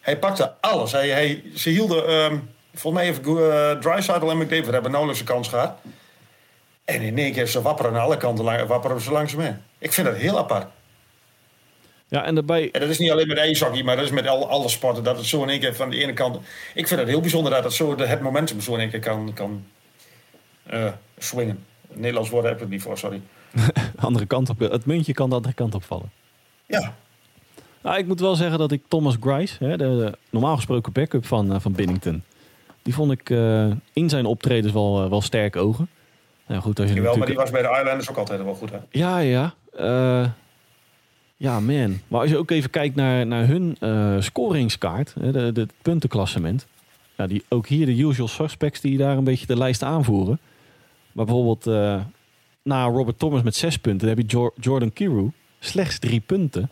[0.01, 0.93] Hij pakte alles.
[0.93, 5.27] Hij, hij, ze hielden, um, volgens mij even uh, Drysaddle en McDavid hebben nauwelijks een
[5.27, 5.79] kans gehad.
[6.85, 9.53] En in één keer ze wapperen aan alle kanten wapperen ze langs mee.
[9.79, 10.67] Ik vind dat heel apart.
[12.09, 12.69] Ja, en daarbij...
[12.73, 15.05] En dat is niet alleen met ijshockey, maar dat is met al, alle sporten.
[15.05, 16.39] Dat het zo in één keer van de ene kant...
[16.75, 19.33] Ik vind het heel bijzonder dat het, zo, het momentum zo in één keer kan,
[19.35, 19.67] kan
[20.73, 21.65] uh, swingen.
[21.89, 23.21] Nederlands woord heb ik het niet voor, sorry.
[23.97, 26.11] andere kant op, het muntje kan de andere kant opvallen.
[26.67, 26.95] Ja.
[27.83, 31.53] Nou, ik moet wel zeggen dat ik Thomas Grice, hè, de, normaal gesproken backup van,
[31.53, 32.23] uh, van Binnington...
[32.83, 35.89] die vond ik uh, in zijn optredens wel, wel sterk ogen.
[36.47, 37.19] Nou goed, als je natuurlijk...
[37.19, 38.79] maar die was bij de Islanders ook altijd wel goed, hè?
[38.91, 39.55] Ja, ja.
[41.37, 42.01] Ja, man.
[42.09, 43.77] Maar als je ook even kijkt naar, naar hun
[44.23, 46.67] scoringskaart, de, de puntenklassement.
[47.17, 50.41] Ja, die, ook hier de usual suspects die daar een beetje de lijst aanvoeren.
[51.13, 51.65] Maar bijvoorbeeld
[52.63, 56.71] na Robert Thomas met zes punten, dan heb je Jordan Kiru slechts drie punten.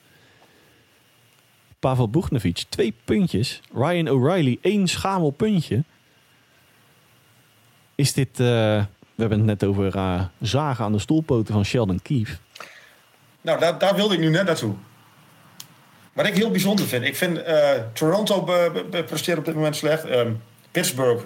[1.79, 3.61] Pavel Buchnevic twee puntjes.
[3.73, 5.85] Ryan O'Reilly één schamel puntje.
[7.95, 8.29] Is dit...
[8.41, 12.37] Uh, we hebben het net over uh, zagen aan de stoelpoten van Sheldon Keefe.
[13.41, 14.75] Nou, daar, daar wilde ik nu net naartoe.
[16.13, 17.05] Wat ik heel bijzonder vind.
[17.05, 18.49] Ik vind uh, Toronto
[19.07, 20.05] presteert op dit moment slecht.
[20.05, 21.25] Um, Pittsburgh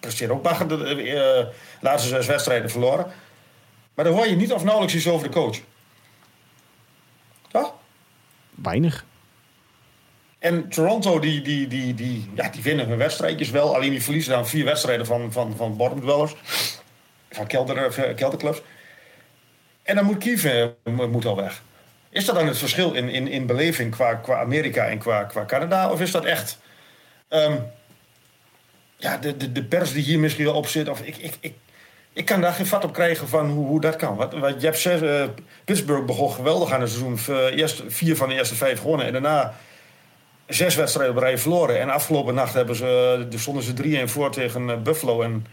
[0.00, 0.68] presteert ook bagger.
[0.68, 3.06] De laatste zes wedstrijden verloren.
[3.94, 5.60] Maar dan hoor je niet of nauwelijks iets over de coach.
[7.48, 7.74] Toch?
[8.50, 9.04] Weinig.
[10.38, 13.74] En Toronto, die, die, die, die, ja, die winnen hun wedstrijdjes wel.
[13.74, 16.34] Alleen die verliezen dan vier wedstrijden van, van, van bottom dwellers
[17.30, 18.62] van kelder, eh, kelderclubs.
[19.82, 21.62] En dan moet Kiev moet al weg.
[22.10, 25.44] Is dat dan het verschil in, in, in beleving qua, qua Amerika en qua, qua
[25.44, 25.90] Canada?
[25.90, 26.58] Of is dat echt
[27.28, 27.66] um,
[28.96, 30.88] ja, de, de, de pers die hier misschien wel op zit?
[30.88, 31.54] Of ik, ik, ik,
[32.12, 34.16] ik kan daar geen vat op krijgen van hoe, hoe dat kan.
[34.16, 35.24] Wat, wat zegt, uh,
[35.64, 37.18] Pittsburgh begon geweldig aan het seizoen.
[37.30, 39.06] Uh, eerst vier van de eerste vijf gewonnen.
[39.06, 39.54] En daarna
[40.46, 41.80] zes wedstrijden op rij verloren.
[41.80, 45.22] En afgelopen nacht hebben ze, uh, stonden ze 3-1 voor tegen Buffalo.
[45.22, 45.46] En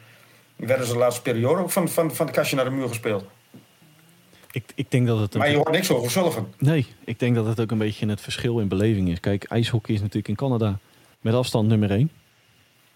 [0.56, 3.24] werden ze de laatste periode ook van, van, van de kastje naar de muur gespeeld.
[4.52, 6.54] Ik, ik denk dat het maar je hoort niks over Sullivan.
[6.58, 9.19] Nee, ik denk dat het ook een beetje het verschil in beleving is.
[9.19, 10.80] Kijk, ijshockey is natuurlijk in Canada
[11.22, 12.12] met afstand nummer 1.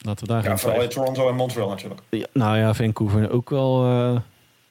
[0.03, 2.01] Laten we daar ja, vooral in Toronto en Montreal natuurlijk.
[2.09, 4.19] Ja, nou ja, Vancouver ook wel, uh,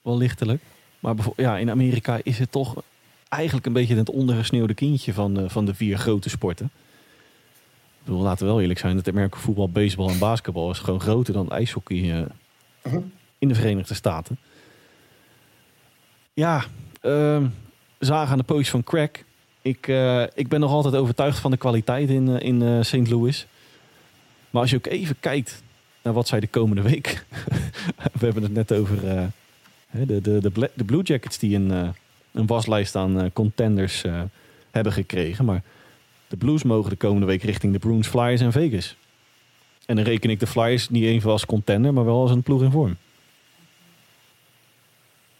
[0.02, 0.62] wel lichtelijk.
[1.00, 2.82] Maar ja, in Amerika is het toch
[3.28, 6.70] eigenlijk een beetje het ondergesneeuwde kindje van, uh, van de vier grote sporten.
[7.98, 11.00] Ik bedoel, laten we wel eerlijk zijn, het Amerika voetbal, baseball en basketbal is gewoon
[11.00, 11.96] groter dan ijshockey.
[11.96, 12.92] Uh,
[13.38, 14.38] in de Verenigde Staten.
[16.34, 16.64] Ja,
[17.02, 17.44] uh,
[17.98, 19.24] zagen aan de pootjes van Crack.
[19.62, 19.86] Ik,
[20.34, 23.10] ik ben nog altijd overtuigd van de kwaliteit in, in St.
[23.10, 23.46] Louis.
[24.52, 25.62] Maar als je ook even kijkt
[26.02, 27.24] naar wat zij de komende week...
[28.18, 31.70] we hebben het net over de, de, de, de, Blue Jackets die een,
[32.32, 34.04] een waslijst aan contenders
[34.70, 35.44] hebben gekregen.
[35.44, 35.62] Maar
[36.28, 38.96] de Blues mogen de komende week richting de Bruins, Flyers en Vegas.
[39.86, 42.62] En dan reken ik de Flyers niet even als contender, maar wel als een ploeg
[42.62, 42.96] in vorm.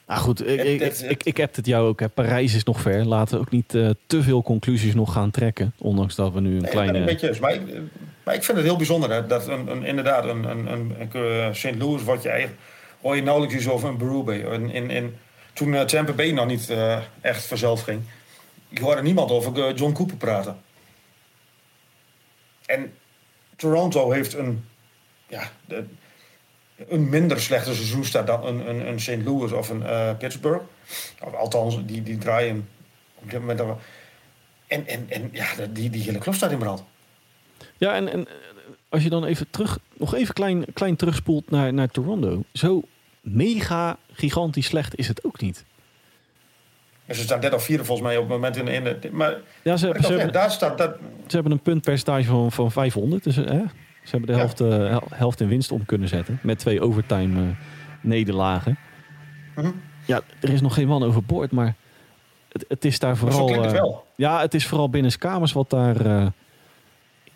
[0.05, 2.01] Ah goed, ik, ik, ik, ik, ik heb het jou ook.
[2.01, 2.09] Hè.
[2.09, 3.05] Parijs is nog ver.
[3.05, 3.69] Laten we ook niet
[4.07, 5.73] te veel conclusies nog gaan trekken.
[5.79, 6.99] Ondanks dat we nu een Nee, kleine...
[6.99, 7.59] een beetje, maar,
[8.25, 11.75] maar ik vind het heel bijzonder dat een, een, inderdaad een, een, een, een St.
[11.79, 12.57] Louis wordt je eigen.
[13.01, 14.39] hoor je nauwelijks iets over een Berube.
[14.39, 15.17] In, in, in,
[15.53, 18.03] toen uh, Tampa Bay nog niet uh, echt vanzelf ging.
[18.69, 20.61] Ik hoorde niemand over John Cooper praten.
[22.67, 22.95] En
[23.57, 24.65] Toronto heeft een,
[25.27, 25.51] ja,
[26.89, 29.25] een minder slechte seizoenstart dan een, een, een St.
[29.25, 30.65] Louis of een Pittsburgh.
[31.35, 32.69] Althans, die, die draaien
[33.15, 33.61] op dit moment.
[34.67, 36.85] En, en, en ja, die, die hele club staat in brand.
[37.83, 38.27] Ja, en, en
[38.89, 42.43] als je dan even terug, nog even klein, klein terugspoelt naar, naar Toronto.
[42.53, 42.83] Zo
[43.21, 45.65] mega gigantisch slecht is het ook niet.
[47.07, 49.09] En ze staan 30 vierde volgens mij op het moment in, in de.
[49.13, 50.95] Maar Ja, ze, hebben, ze, hebben, daar staat dat.
[51.27, 53.25] ze hebben een puntpercentage van, van 500.
[53.25, 54.39] Dus, hè, ze hebben de Ja.
[54.39, 56.39] helft, eh, hel- helft in winst om kunnen zetten.
[56.43, 57.49] Met twee overtime eh,
[58.01, 58.79] nederlagen.
[59.57, 59.71] Mhm.
[60.07, 61.75] Ja, er is nog geen man overboord, maar
[62.49, 63.49] het, het is daar vooral...
[63.49, 64.07] het eh, wel.
[64.17, 66.33] Ja, het is vooral binnen kamers wat daar...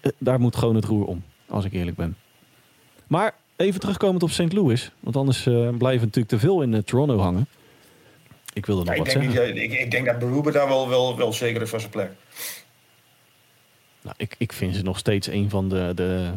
[0.07, 2.17] eh, daar moet gewoon het roer om, als ik eerlijk ben.
[3.07, 4.53] Maar even terugkomend op St.
[4.53, 4.91] Louis.
[5.01, 7.47] Want anders eh, blijven we natuurlijk te veel in eh, Toronto hangen.
[8.53, 9.55] Ik wilde nog Ja, ik, wat denk zeggen.
[9.55, 12.11] niet, ik, ik denk dat Berube daar wel, wel, wel zeker is van zijn plek.
[14.03, 16.31] Nou, ik, ik vind ze nog steeds een van de, de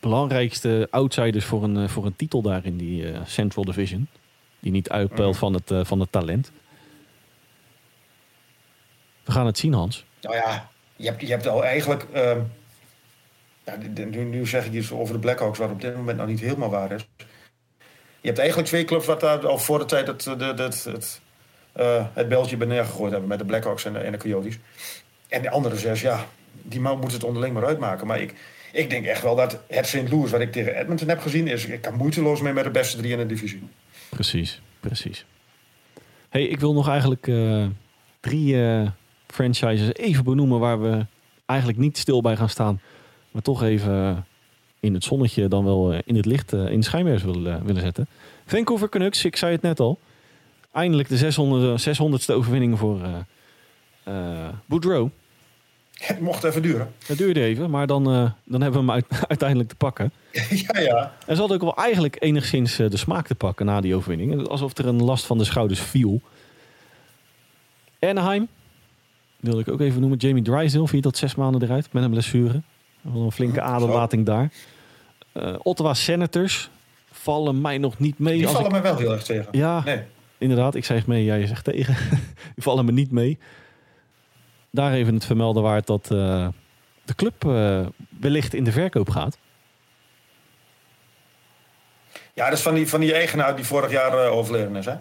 [0.00, 4.08] belangrijkste outsiders voor een, voor een titel daar in die Central Division.
[4.60, 5.38] Die niet uitpeilt Mhm.
[5.38, 6.52] van, het, van het talent.
[9.24, 10.04] We gaan het zien, Hans.
[10.20, 12.06] Nou ja, je hebt, je hebt al eigenlijk.
[12.12, 12.40] ehm,
[14.30, 16.92] nu, zeg ik iets over de Blackhawks, wat op dit moment nog niet helemaal waar
[16.92, 17.08] is.
[18.20, 21.20] Je hebt eigenlijk twee clubs wat daar al voor de tijd het, de, het, het,
[21.72, 24.58] eh, het beltje bij neergegooid hebben met de Blackhawks en de, en de Coyotes.
[25.28, 28.06] En de andere zes, ja, die moet het onderling maar uitmaken.
[28.06, 28.34] Maar ik,
[28.72, 30.10] ik denk echt wel dat het St.
[30.10, 31.66] Louis, wat ik tegen Edmonton heb gezien, is.
[31.66, 33.62] Ik kan moeiteloos mee met de beste drie in de divisie.
[34.08, 35.24] Precies, precies.
[36.28, 37.66] Hey, ik wil nog eigenlijk eh,
[38.20, 38.88] drie eh,
[39.26, 41.06] franchises even benoemen waar we
[41.46, 42.80] eigenlijk niet stil bij gaan staan.
[43.30, 44.24] Maar toch even
[44.80, 47.62] in het zonnetje dan wel eh, in het licht, eh, in de schijnwerpers willen, eh,
[47.62, 48.06] willen zetten.
[48.46, 49.98] Vancouver Canucks, ik zei het net al.
[50.72, 53.00] Eindelijk de 600, 600ste overwinning voor
[54.04, 55.10] eh, Boudreau.
[55.94, 56.92] Het mocht even duren.
[57.06, 58.04] Dat duurde even, maar dan,
[58.44, 60.12] dan hebben we hem uit- uiteindelijk te pakken.
[60.66, 61.12] ja, ja.
[61.26, 64.48] En ze hadden ook wel eigenlijk enigszins de smaak te pakken na die overwinning.
[64.48, 66.20] Alsof er een last van de schouders viel.
[68.00, 68.48] Anaheim,
[69.36, 70.18] wilde ik ook even noemen.
[70.18, 72.60] Jamie Drysdale, vier tot zes maanden eruit met een blessure.
[73.04, 73.64] Een flinke Zo.
[73.64, 74.50] aderlating daar.
[75.32, 76.70] Eh, Ottawa Senators
[77.12, 78.36] vallen mij nog niet mee.
[78.36, 79.48] Die vallen ik- me wel heel erg tegen.
[79.50, 80.02] Ja, Nee.
[80.38, 80.74] inderdaad.
[80.74, 81.94] Ik zeg mee, jij zegt tegen.
[82.54, 83.38] Die vallen me niet mee.
[84.70, 86.48] Daar even het vermelden waard dat eh,
[87.04, 87.86] de club eh,
[88.20, 89.38] wellicht in de verkoop gaat.
[92.34, 94.94] Ja, dat is van die, van die eigenaar die vorig jaar overleden is, hè?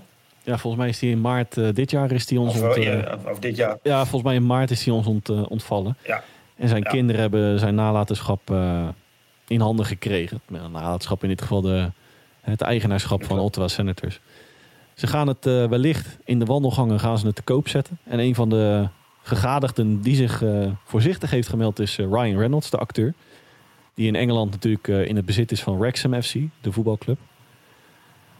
[0.44, 3.18] Ja, volgens mij is die in maart dit jaar is die ons Of, ont, ja,
[3.26, 3.78] of dit jaar.
[3.84, 5.98] Ja, volgens mij in maart is hij ons ont, ontvallen.
[6.06, 6.24] Ja.
[6.60, 6.90] En zijn Ja.
[6.90, 8.88] kinderen hebben zijn nalatenschap eh,
[9.48, 10.42] in handen gekregen.
[10.48, 11.92] Met een nalatenschap in dit geval de,
[12.42, 13.40] het eigenaarschap van.
[13.40, 14.20] Ottawa Senators.
[14.94, 17.98] Ze gaan het eh, wellicht in de wandelgangen gaan ze het te koop zetten.
[18.04, 18.88] En een van de
[19.22, 23.14] gegadigden die zich eh, voorzichtig heeft gemeld is Ryan Reynolds, de acteur.
[23.94, 27.18] Die in Engeland natuurlijk in het bezit is van Wrexham FC, de voetbalclub.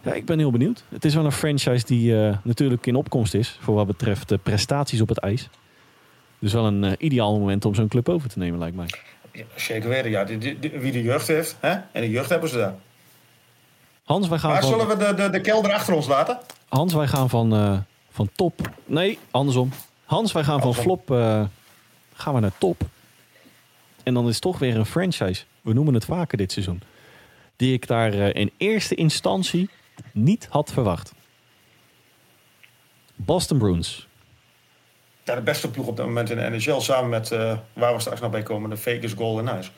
[0.02, 0.84] Ja, ik ben heel benieuwd.
[0.90, 5.02] Het is wel een franchise die natuurlijk in opkomst is voor wat betreft de prestaties
[5.02, 5.50] op het ijs.
[6.40, 8.90] Dus wel een eh, ideaal moment om zo'n club over te nemen, lijkt mij.
[9.32, 10.26] Ja, zeker weten, ja.
[10.80, 11.70] Wie de jeugd heeft, hè?
[11.70, 12.76] En de jeugd hebben ze daar.
[14.04, 16.40] Hans, wij gaan Maar van, zullen we de, de, de kelder achter ons laten?
[16.68, 17.78] Hans, wij gaan van, eh,
[18.10, 18.70] van top.
[18.86, 19.70] Nee, andersom.
[20.06, 21.44] Hans, wij gaan van flop eh,
[22.14, 22.82] gaan we naar top.
[24.04, 25.44] En dan is het toch weer een franchise.
[25.62, 26.82] We noemen het vaker dit seizoen.
[27.56, 29.70] Die ik daar in eerste instantie
[30.14, 31.14] niet had verwacht.
[33.16, 34.08] Boston Bruins.
[35.30, 36.80] Ja, de beste ploeg op dit moment in de NHL.
[36.80, 39.72] Samen met, eh, waar we straks nog bij komen, de Vegas Golden Knights.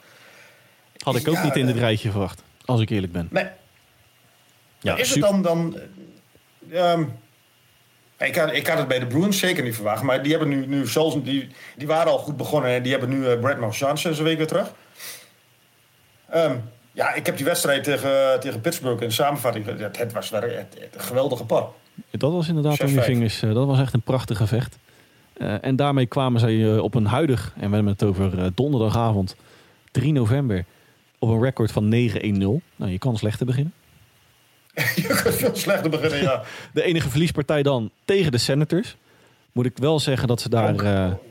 [0.98, 2.44] Had ik ook Ja, niet in dit eh, rijtje verwacht.
[2.66, 3.28] Als ik eerlijk ben.
[3.32, 3.46] Nee,
[4.80, 5.42] Ja, is het dan...
[5.42, 5.78] dan
[6.72, 7.04] eh, ehm,
[8.18, 10.04] ik, had, ik had het bij de Bruins zeker niet verwacht.
[10.04, 11.24] Maar die hebben nu, nu zelfs...
[11.24, 12.72] Die, die waren al goed begonnen.
[12.72, 14.72] En die hebben nu Brad Marchand sinds een week weer terug.
[16.30, 16.56] Ehm,
[16.92, 19.66] ja, ik heb die wedstrijd tegen, tegen Pittsburgh in samenvatting...
[19.66, 21.70] Het, het was wel het, het, een geweldige par.
[22.12, 23.04] Dat was inderdaad om je 6-5.
[23.04, 23.40] vingers.
[23.40, 24.78] dat was echt een prachtig gevecht.
[25.42, 28.46] Eh, en daarmee kwamen zij eh, op een huidig, en we hebben het over eh,
[28.56, 29.36] donderdagavond
[29.92, 30.66] 3 november,
[31.20, 32.62] op een record van 9-1-0.
[32.76, 33.74] Nou, je kan slechter beginnen.
[34.96, 36.42] Je kunt veel slechter beginnen, ja.
[36.74, 38.96] De enige verliespartij dan tegen de Senators.
[39.52, 40.70] Moet ik wel zeggen dat ze daar...
[40.74, 40.84] Ook,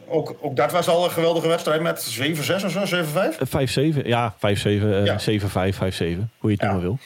[0.09, 2.33] ook, ook dat was al een geweldige wedstrijd met 7-6
[2.65, 3.95] of zo, 7-5?
[4.03, 5.19] 5-7, ja, 5-7, eh, Ja.
[5.19, 6.67] 7-5, 5-7, hoe je het Ja.
[6.73, 6.99] noemen wil.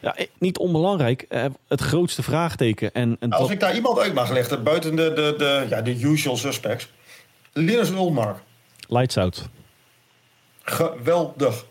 [0.00, 1.22] Ja, eh, niet onbelangrijk.
[1.28, 2.92] eh, het grootste vraagteken.
[2.94, 5.82] En, en Als dat- ik daar iemand uit mag lichten, buiten de, de, de, ja,
[5.82, 6.88] de usual suspects.
[7.52, 8.38] Linus Ulmark.
[8.88, 9.48] lights out.
[10.62, 11.64] Geweldig.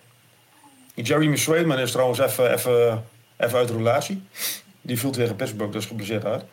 [0.94, 3.04] Jeremy Swayman is trouwens even, even,
[3.38, 4.24] even uit de relatie.
[4.82, 6.44] Die viel tegen Pittsburgh, dus geblesseerd uit.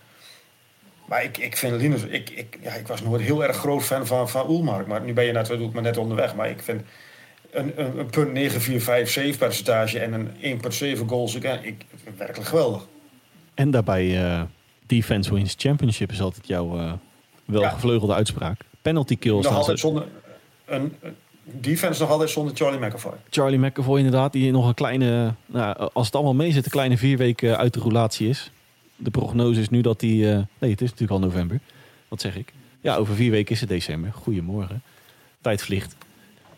[1.07, 2.03] Maar ik, ik vind Linus...
[2.03, 4.87] Ik, ik, ja, ik was nooit heel erg groot fan van, van Ulmark.
[4.87, 6.35] Maar nu ben je natuurlijk maar net onderweg.
[6.35, 6.83] Maar ik vind
[7.55, 10.61] een, een, een punt 9, 4, 5, 7 percentage en een
[10.99, 11.35] 1,7 goals.
[11.35, 11.85] Ik, ik,
[12.17, 12.87] werkelijk geweldig.
[13.55, 14.43] En daarbij eh,
[14.87, 16.93] defense wins championship is altijd jouw eh
[17.45, 18.61] welgevleugelde uitspraak.
[18.83, 19.45] Penalty kills.
[19.45, 20.07] Nog altijd zonder...
[20.65, 20.97] Een,
[21.43, 23.13] defense nog altijd zonder Charlie McAvoy.
[23.31, 26.99] Charlie McAvoy inderdaad, die nog een kleine, nou, als het allemaal mee zit, een kleine
[26.99, 28.51] vier weken uit de roulatie is.
[28.97, 31.61] De prognose is nu dat hij, eh, nee het is natuurlijk al november,
[32.09, 32.53] wat zeg ik.
[32.81, 34.13] Ja, over vier weken is het december.
[34.13, 34.83] Goedemorgen.
[35.41, 35.97] Tijd vliegt.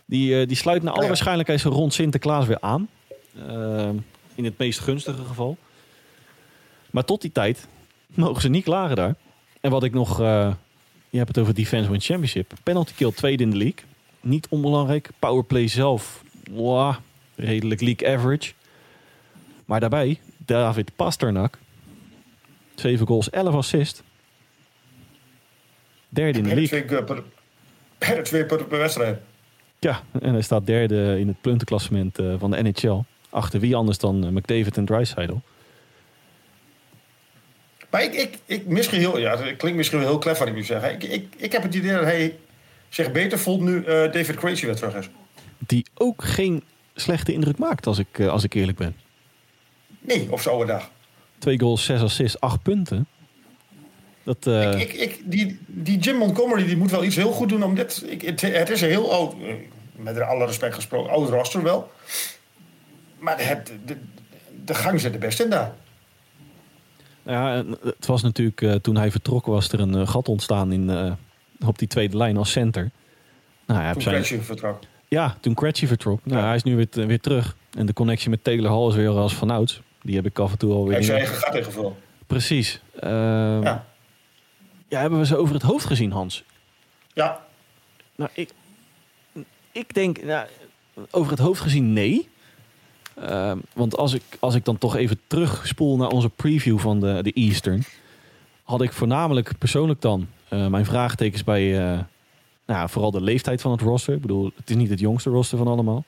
[0.07, 1.09] Die, eh, die sluit naar alle Ja.
[1.09, 2.89] waarschijnlijkheid zo rond Sinterklaas weer aan.
[3.49, 3.89] Eh,
[4.35, 5.57] in het meest gunstige geval.
[6.91, 7.67] Maar tot die tijd
[8.07, 9.15] mogen ze niet klagen daar.
[9.61, 10.53] En wat ik nog, eh,
[11.11, 12.53] je hebt het over Defense Win Championship.
[12.63, 13.85] Penalty kill tweede in de league.
[14.21, 15.09] Niet onbelangrijk.
[15.19, 16.95] Powerplay zelf, wow,
[17.35, 18.53] redelijk league average.
[19.65, 21.59] Maar daarbij, David Pasternak.
[22.75, 24.03] 7 goals, 11 assist.
[26.09, 27.05] Derde in de Per league.
[27.05, 27.23] per,
[27.99, 29.19] per twee punten per wedstrijd.
[29.79, 33.01] Ja, en hij staat derde in het puntenklassement eh, van de NHL.
[33.31, 35.41] Achter wie anders dan eh, McDavid en Drysdale.
[37.91, 40.55] Maar ik, ik, ik misschien heel, ja, het klinkt misschien wel heel clever wat ik
[40.55, 40.91] nu zeg.
[40.93, 42.39] Ik, ik, ik heb het idee dat hij
[42.89, 45.09] zich beter voelt nu eh, David Crazy weer terug is.
[45.59, 46.63] Die ook geen
[46.95, 48.97] slechte indruk maakt, als ik, als ik eerlijk ben.
[50.01, 50.91] Nee, op zo'n oude dag.
[51.39, 53.07] Twee goals, zes assists, acht punten.
[54.27, 57.63] Dat, eh, Ik, ik, die, die Jim Montgomery die moet wel iets heel goed doen
[57.65, 58.05] om dit.
[58.09, 59.35] Ik, het, het is een heel oud,
[59.97, 61.91] met alle respect gesproken, oud roster wel.
[63.19, 63.97] Maar het, de,
[64.65, 65.73] de gang zit er best in daar.
[67.23, 71.17] Ja, het was natuurlijk eh, toen hij vertrok was er een eh, gat ontstaan in,
[71.67, 72.91] op die tweede lijn als center.
[73.67, 74.79] Nou, hij Toen zijn, vertrok.
[75.09, 76.21] ja, toen Cratchy vertrok.
[76.25, 76.47] Nou, Ja.
[76.47, 77.57] hij is nu weer, weer terug.
[77.79, 79.81] En de connectie met Taylor Hall is weer als vanouds.
[80.03, 80.99] Die heb ik af en toe Hij alweer.
[80.99, 81.97] niet- eigen gat ingevuld.
[82.27, 82.81] Precies.
[83.01, 83.87] Ehm, ja.
[84.89, 85.01] Ja.
[85.01, 86.45] hebben we ze over het hoofd gezien, Hans?
[87.13, 87.45] ja,
[88.17, 88.51] Nou, ik,
[89.73, 90.47] ik denk, nou,
[91.11, 92.29] over het hoofd gezien nee.
[93.15, 97.19] Ehm, want als ik, als ik dan toch even terugspoel naar onze preview van de,
[97.23, 97.85] de Eastern,
[98.63, 101.99] had ik voornamelijk persoonlijk dan eh, mijn vraagtekens bij eh,
[102.67, 104.15] nou, vooral de leeftijd van het roster.
[104.15, 106.05] Ik bedoel, het is niet het jongste roster van allemaal.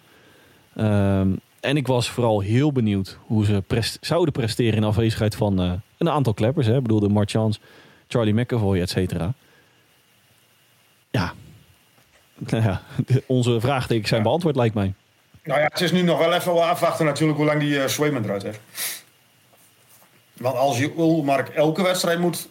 [0.76, 1.28] Ehm,
[1.60, 5.72] en ik was vooral heel benieuwd hoe ze prest- zouden presteren in afwezigheid van eh,
[5.98, 6.66] een aantal kleppers.
[6.66, 6.76] Hè?
[6.76, 7.60] Ik bedoel, de Marchants,
[8.08, 9.32] Charlie McAvoy, et cetera.
[11.10, 11.32] Ja,
[12.34, 12.82] nou ja,
[13.26, 14.94] onze vraagtekens zijn beantwoord, lijkt mij.
[15.44, 18.24] Nou ja, het is nu nog wel even afwachten natuurlijk hoe lang die uh, Swayman
[18.24, 18.60] eruit heeft.
[20.32, 22.48] Want als je Ulmark elke wedstrijd moet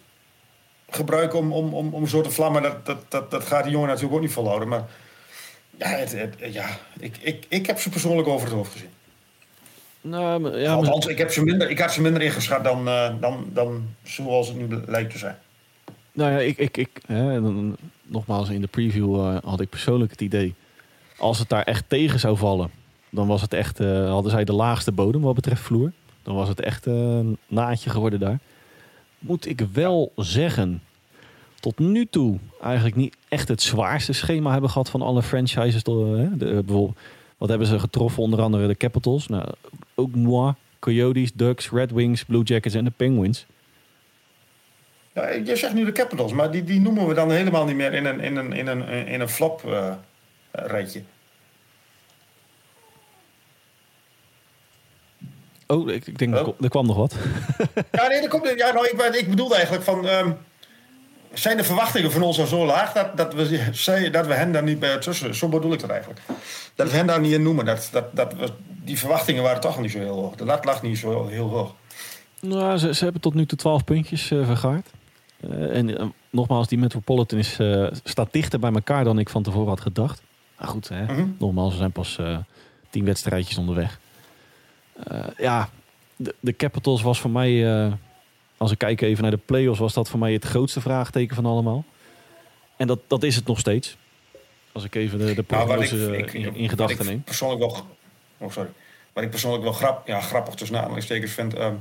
[0.89, 3.87] gebruiken om, om, om, om zo te vlammen, dat, dat, dat, dat gaat die jongen
[3.87, 4.67] natuurlijk ook niet volhouden.
[4.67, 4.83] Maar
[5.77, 6.65] ja, het, het- ja
[6.99, 8.89] ik, ik, ik heb ze persoonlijk over het hoofd gezien.
[10.01, 12.87] Nou, maar- ja, maar- Althans, ik, heb ze minder, ik had ze minder ingeschat dan,
[12.87, 15.37] eh, dan, dan zoals het nu lijkt te zijn.
[16.17, 17.41] Nou ja, ik, ik, ik hè,
[18.03, 20.53] nogmaals, in de preview eh, had ik persoonlijk het idee,
[21.17, 22.69] als het daar echt tegen zou vallen,
[23.09, 25.91] dan was het echt, eh, hadden zij de laagste bodem wat betreft vloer.
[26.23, 28.39] Dan was het echt eh, een naadje geworden daar.
[29.19, 30.81] Moet ik wel zeggen,
[31.59, 35.83] tot nu toe eigenlijk niet echt het zwaarste schema hebben gehad van alle franchises.
[35.83, 36.97] De, bijvoorbeeld,
[37.37, 38.23] wat hebben ze getroffen?
[38.23, 39.27] Onder andere de Capitals.
[39.27, 39.45] Nou,
[39.95, 43.45] ook moi, Coyotes, Ducks, Red Wings, Blue Jackets en de Penguins.
[45.17, 47.93] Ja, je zegt nu de Capitals, maar die, die noemen we dan helemaal niet meer
[47.93, 49.91] in een, in een, in een, in een flop eh,
[50.51, 51.01] rijtje.
[55.67, 56.55] Oh, ik, ik denk, er, Oh.
[56.61, 57.15] er kwam nog wat.
[57.91, 60.07] Ja, nee, dat komt, ja nou, ik, ik bedoelde eigenlijk van...
[60.07, 60.31] ehm,
[61.33, 64.51] zijn de verwachtingen van ons al zo laag dat, dat, we, zei- dat we hen
[64.51, 65.35] daar niet bij tussen...
[65.35, 66.21] Zo bedoel ik dat eigenlijk.
[66.75, 67.65] Dat we hen daar niet in noemen.
[67.65, 70.35] Dat, dat, dat we, die verwachtingen waren toch niet zo heel hoog.
[70.35, 71.73] De lat lag niet zo heel hoog.
[72.39, 74.87] Nou, ze, ze hebben tot nu toe 12 puntjes eh, vergaard.
[75.39, 79.43] Eh, en eh, nogmaals, die Metropolitan is, eh, staat dichter bij elkaar dan ik van
[79.43, 80.21] tevoren had gedacht.
[80.59, 81.03] Maar goed, hè.
[81.03, 81.27] Mhm.
[81.39, 82.19] nogmaals, we zijn pas
[82.89, 83.99] tien wedstrijdjes onderweg.
[85.37, 85.69] Ja,
[86.15, 87.67] de, de Capitals was voor mij,
[88.57, 91.45] als ik kijk even naar de playoffs, was dat voor mij het grootste vraagteken van
[91.45, 91.85] allemaal.
[92.75, 93.97] En dat, dat is het nog steeds.
[94.71, 97.23] Als ik even de, de Nou, ik- ik- in, gedachten neem.
[97.23, 97.85] persoonlijk wel...
[98.37, 98.69] Oh, sorry.
[99.13, 101.53] Wat ik persoonlijk wel grap, ja, grappig tussen aanhalingstekens vind...
[101.53, 101.73] ehm,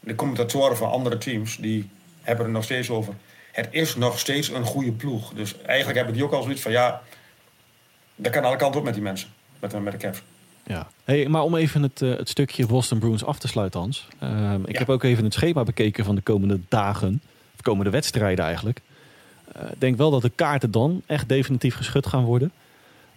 [0.00, 1.88] de commentatoren van andere teams, die
[2.28, 3.14] hebben er nog steeds over...
[3.52, 5.32] het is nog steeds een goede ploeg.
[5.34, 7.02] Dus eigenlijk hebben die ook al zoiets van ja,
[8.16, 9.28] dat kan alle kanten op met die mensen,
[9.60, 10.22] met, met de Cavs.
[10.66, 10.88] Ja.
[11.04, 14.08] Hey, maar om even het, uh, het stukje Boston Bruins af te sluiten, Hans.
[14.22, 14.78] Uh, ik Ja.
[14.78, 17.22] heb ook even het schema bekeken van de komende dagen.
[17.54, 18.80] Of komende wedstrijden eigenlijk.
[19.52, 22.52] Eh, Ik denk wel dat de kaarten dan echt definitief geschud gaan worden.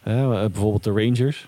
[0.03, 1.47] Eh, eh, bijvoorbeeld de Rangers.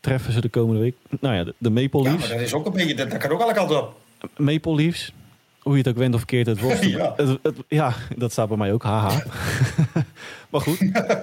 [0.00, 0.94] Treffen ze de komende week.
[1.20, 2.28] Nou ja, de, de Maple Ja, Leafs.
[2.28, 4.00] maar dat is ook een beetje, dat, dat kan ook alle kanten op.
[4.36, 5.12] Maple Leafs.
[5.66, 6.82] Hoe je het ook went of keert, het wordt.
[6.90, 7.12] Ja.
[7.16, 8.82] het, het- ja, dat staat bij mij ook.
[8.82, 9.22] Haha.
[10.50, 10.78] maar goed,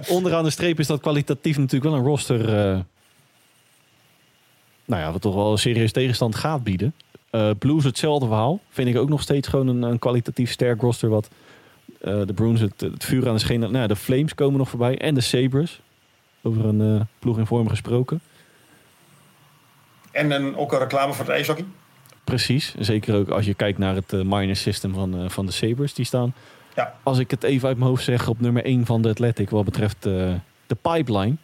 [0.08, 2.48] onderaan de streep is dat kwalitatief natuurlijk wel een roster.
[2.48, 2.80] eh,
[4.86, 6.94] nou ja, wat toch wel een serieus tegenstand gaat bieden.
[7.30, 8.60] Eh, Blues hetzelfde verhaal.
[8.70, 11.10] Vind ik ook nog steeds gewoon een, een kwalitatief sterk roster.
[11.10, 11.30] Wat
[12.02, 13.68] eh, de Bruins het, het vuur aan de schenen.
[13.72, 14.98] Nou, ja, de Flames komen nog voorbij.
[14.98, 15.80] En de Sabres.
[16.42, 18.22] Over een ploeg in vorm gesproken.
[20.12, 21.66] En een, ook een reclame voor het ijshockey.
[22.24, 22.76] Precies.
[22.80, 25.94] Zeker ook als je kijkt naar het eh, minor system van, eh, van de Sabres.
[25.94, 26.34] Die staan,
[26.76, 26.96] Ja.
[27.04, 29.50] als ik het even uit mijn hoofd zeg, op nummer 1 van de Athletic.
[29.50, 30.34] Wat betreft eh,
[30.68, 31.36] de pipeline.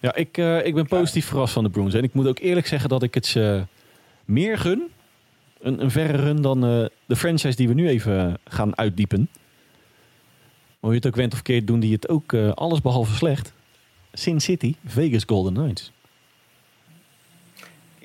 [0.00, 1.94] Ja, ik, ik ben positief verrast van de Bruins.
[1.94, 3.64] En ik moet ook eerlijk zeggen dat ik het ze
[4.24, 4.82] meer gun.
[5.60, 6.60] Een, een verre run dan
[7.06, 9.28] de franchise die we nu even gaan uitdiepen.
[10.80, 13.52] Hoe je het ook went of keert, doen die het ook alles behalve slecht.
[14.12, 15.92] Sin City, Vegas Golden Knights.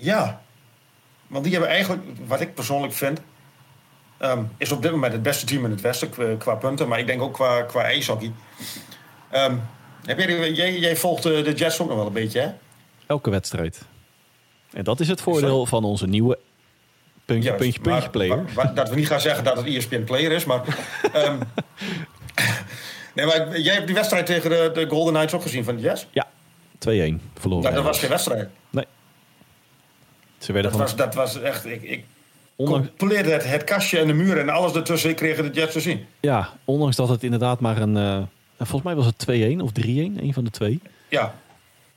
[0.02, 0.42] Ja,
[1.28, 3.20] want die hebben eigenlijk, wat ik persoonlijk vind,
[4.18, 7.00] ehm, is op dit moment het beste team in het Westen qua, qua punten, maar
[7.00, 8.32] ik denk ook qua, qua ijshockey.
[9.30, 9.56] Ehm,
[10.06, 12.50] heb jij, jij, jij volgt de Jets ook nog wel een beetje, hè?
[13.08, 13.82] Elke wedstrijd.
[14.74, 16.38] En dat is het voordeel van onze nieuwe
[17.26, 18.36] puntje, Juist, puntje, maar- puntje player.
[18.36, 20.62] maar- maar- dat we niet gaan zeggen dat het ESPN player is, maar.
[21.14, 21.38] ehm,
[23.16, 25.82] nee, maar jij hebt die wedstrijd tegen de, de Golden Knights ook gezien van de
[25.82, 26.08] Jets?
[26.12, 26.28] Ja,
[26.78, 27.64] 2-1 verloren.
[27.64, 28.50] Nou, dat was geen wedstrijd.
[30.42, 31.66] Ze werden Dat van, was, dat was echt.
[31.66, 32.06] Ik, ik
[32.56, 35.80] ondanks, compleet het, het kastje en de muur en alles ertussen kregen de Jets te
[35.80, 36.06] zien.
[36.20, 37.98] ja, ondanks dat het inderdaad maar een...
[37.98, 38.18] eh,
[38.58, 40.80] volgens mij was het 2-1 of 3-1, een van de twee.
[41.10, 41.34] Ja,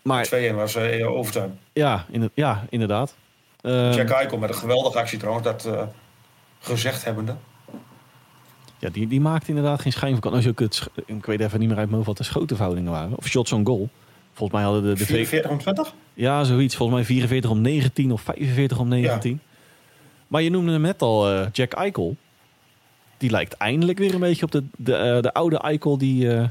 [0.03, 1.49] Maar 2-1 was eh overtime.
[1.73, 3.15] ja, in, ja inderdaad.
[3.61, 5.83] Eh, Jack Eichel met een geweldige actie trouwens, dat eh,
[6.61, 7.35] gezegd hebbende.
[8.79, 10.21] ja, die, die maakte inderdaad geen schijn van...
[10.21, 10.33] kan.
[10.33, 12.25] Als je ook het, sch- ik weet even niet meer uit mijn hoofd wat de
[12.33, 13.17] schotenverhoudingen waren.
[13.17, 13.89] Of shots on goal.
[14.35, 15.95] Volgens mij hadden de, de V- 44 om 20?
[16.15, 16.77] Ja, zoiets.
[16.77, 19.41] Volgens mij 44 om 19 of 45 om 19.
[20.27, 22.17] Maar je noemde hem net al, eh, Jack Eichel.
[23.17, 26.45] Die lijkt eindelijk weer een beetje op de, de, eh, de oude Eichel die eh,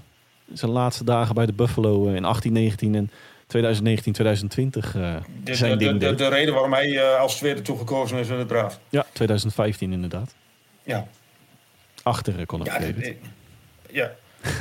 [0.54, 3.12] zijn laatste dagen bij de Buffalo in 18, 19 en
[3.48, 6.18] 2019, 2020 eh, De, zijn de, de, de, deed.
[6.18, 8.80] de reden waarom hij als tweede toegekozen is in de draft.
[8.90, 10.36] Ja, 2015 inderdaad.
[10.84, 11.08] Ja,
[12.04, 12.80] Achter Conor ja,
[13.92, 14.12] ja.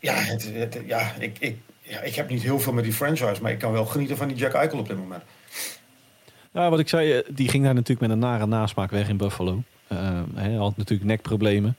[0.00, 1.58] ja, het, het- ja, ik, ik,
[1.90, 4.28] ja, ik heb niet heel veel met die franchise, maar ik kan wel genieten van
[4.28, 5.22] die Jack Eichel op dit moment.
[6.52, 9.16] Ja, wat ik zei, eh, die ging daar natuurlijk met een nare nasmaak weg in
[9.16, 9.62] Buffalo.
[9.86, 11.76] Eh, hij had natuurlijk nekproblemen,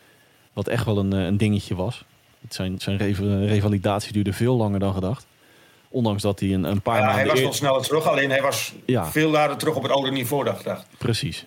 [0.53, 2.03] wat echt wel een, eh, een dingetje was.
[2.41, 5.25] Het zijn, zijn rev- revalidatie duurde veel langer dan gedacht.
[5.89, 8.29] Ondanks dat hij een, een paar Ja, maanden hij was eer- wel sneller terug, alleen
[8.29, 9.05] hij was Ja.
[9.11, 10.65] veel later terug op het oude niveau, dacht ik.
[10.65, 10.85] dacht.
[10.97, 11.45] Precies.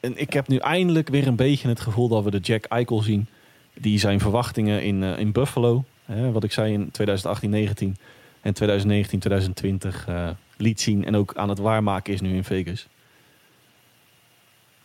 [0.00, 3.02] En ik heb nu eindelijk weer een beetje het gevoel dat we de Jack Eichel
[3.02, 3.26] zien.
[3.74, 7.96] Die zijn verwachtingen in, eh, in Buffalo, hè, wat ik zei in 2018, 19
[8.40, 11.04] en 2019, 2020 eh, liet zien.
[11.04, 12.86] En ook aan het waarmaken is nu in Vegas.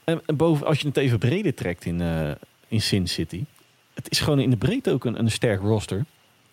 [0.03, 2.31] En, en boven, als je het even breder trekt in, eh,
[2.67, 3.43] in Sin City.
[3.93, 6.05] Het is gewoon in de breedte ook een, een sterk roster.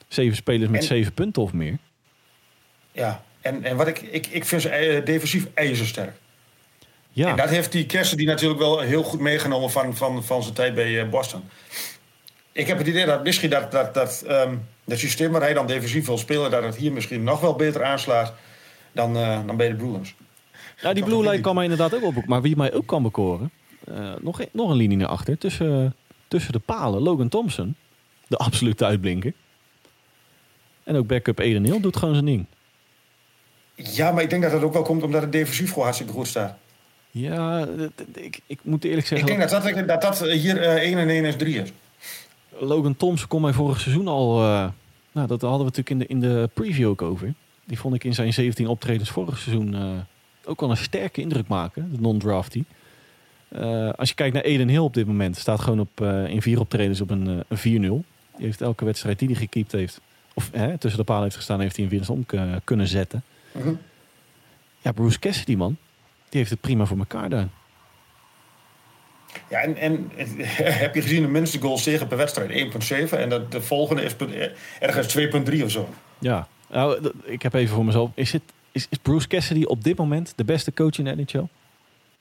[0.09, 1.79] Zeven spelers met En- zeven punten of meer.
[2.93, 6.17] Ja, en, en wat ik, ik, ik vind ze eh, defensief ijzersterk.
[7.13, 10.43] Ja, En dat heeft die Kersen die natuurlijk wel heel goed meegenomen van, van, van
[10.43, 11.43] zijn tijd bij Boston.
[12.53, 15.67] Ik heb het idee dat misschien dat, dat, dat ehm, het systeem waar hij dan
[15.67, 18.33] defensief wil spelen, dat het hier misschien nog wel beter aanslaat
[18.93, 20.15] dan, eh, dan bij de Bruins.
[20.81, 22.27] Ja, die Blue Line kan mij inderdaad ook op.
[22.27, 23.51] Maar wie mij ook kan bekoren.
[23.95, 25.39] eh, nog, een- nog een linie naar achter.
[25.39, 25.95] Tussen,
[26.29, 27.03] tussen de palen.
[27.03, 27.77] Logan Thompson.
[28.27, 29.33] De absolute uitblinker.
[30.85, 32.47] En ook backup Eden Hill doet gewoon zijn ding.
[33.75, 36.27] Ja, maar ik denk dat dat ook wel komt omdat het defensief gewoon hartstikke goed
[36.29, 36.57] staat.
[37.11, 39.27] Ja, dat- dat- ik, ik moet eerlijk Ik zeggen.
[39.27, 41.71] denk dat dat, dat, dat hier eh, 1 en 1 is 3 is.
[42.61, 44.43] Logan Thompson kon mij vorig seizoen al...
[44.43, 44.69] eh,
[45.13, 47.35] nou, dat hadden we natuurlijk in de, in de preview ook over.
[47.65, 49.75] Die vond ik in zijn 17 optredens vorig seizoen...
[49.75, 49.91] eh,
[50.45, 51.93] ook wel een sterke indruk maken.
[51.93, 52.65] De non-drafty.
[53.49, 55.37] Eh, als je kijkt naar Eden Hill op dit moment...
[55.37, 57.63] staat gewoon op, in vier optredens op een, een 4-0.
[58.37, 60.01] Die heeft elke wedstrijd die hij gekiept heeft...
[60.35, 61.61] of hè, tussen de palen heeft gestaan...
[61.61, 62.27] heeft hij een winst om
[62.65, 63.23] kunnen zetten.
[63.53, 63.73] Mhm.
[64.83, 65.77] Ja, Bruce Cassidy, man.
[66.29, 67.49] Die heeft het prima voor elkaar daar.
[69.51, 70.11] Ja, en, en
[70.85, 72.73] heb je gezien de minste goals tegen per wedstrijd?
[73.11, 74.47] 1,7 en dat, de volgende is eh,
[74.81, 75.89] ergens 2,3 of zo.
[76.19, 78.11] Ja, nou, ik heb even voor mezelf.
[78.15, 78.43] Is, het,
[78.73, 81.45] is, is Bruce Cassidy op dit moment de beste coach in de NHL?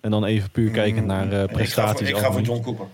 [0.01, 2.09] En dan even puur kijkend naar eh, Mm, En ik ga voor- prestaties.
[2.09, 2.41] Ik ga voor.
[2.41, 2.86] John Cooper.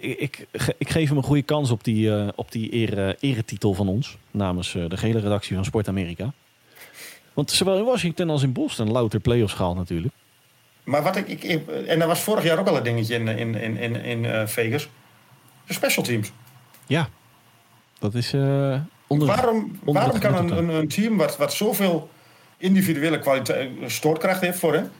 [0.00, 0.46] ik, ik,
[0.78, 4.16] ik, geef hem een goede kans op die, uh, op die ere, eretitel van ons.
[4.30, 6.32] Namens uh, de gehele redactie van Sport Amerika.
[7.34, 10.14] Want zowel in Washington als in Boston louter playoffs gehaald natuurlijk.
[10.84, 13.54] Maar wat ik, ik, En dat was vorig jaar ook al een dingetje in, in,
[13.54, 14.88] in, in, in uh, Vegas.
[15.66, 16.32] De special teams.
[16.86, 17.08] Ja.
[17.98, 18.34] Dat is...
[19.06, 22.10] Onder, waarom onder waarom kan een, een, een, team wat, wat zoveel
[22.56, 24.90] individuele kwaliteit, stoortkracht heeft voor hem...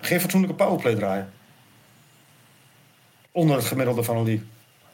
[0.00, 1.32] geen fatsoenlijke powerplay draaien?
[3.36, 4.46] onder het gemiddelde van een league.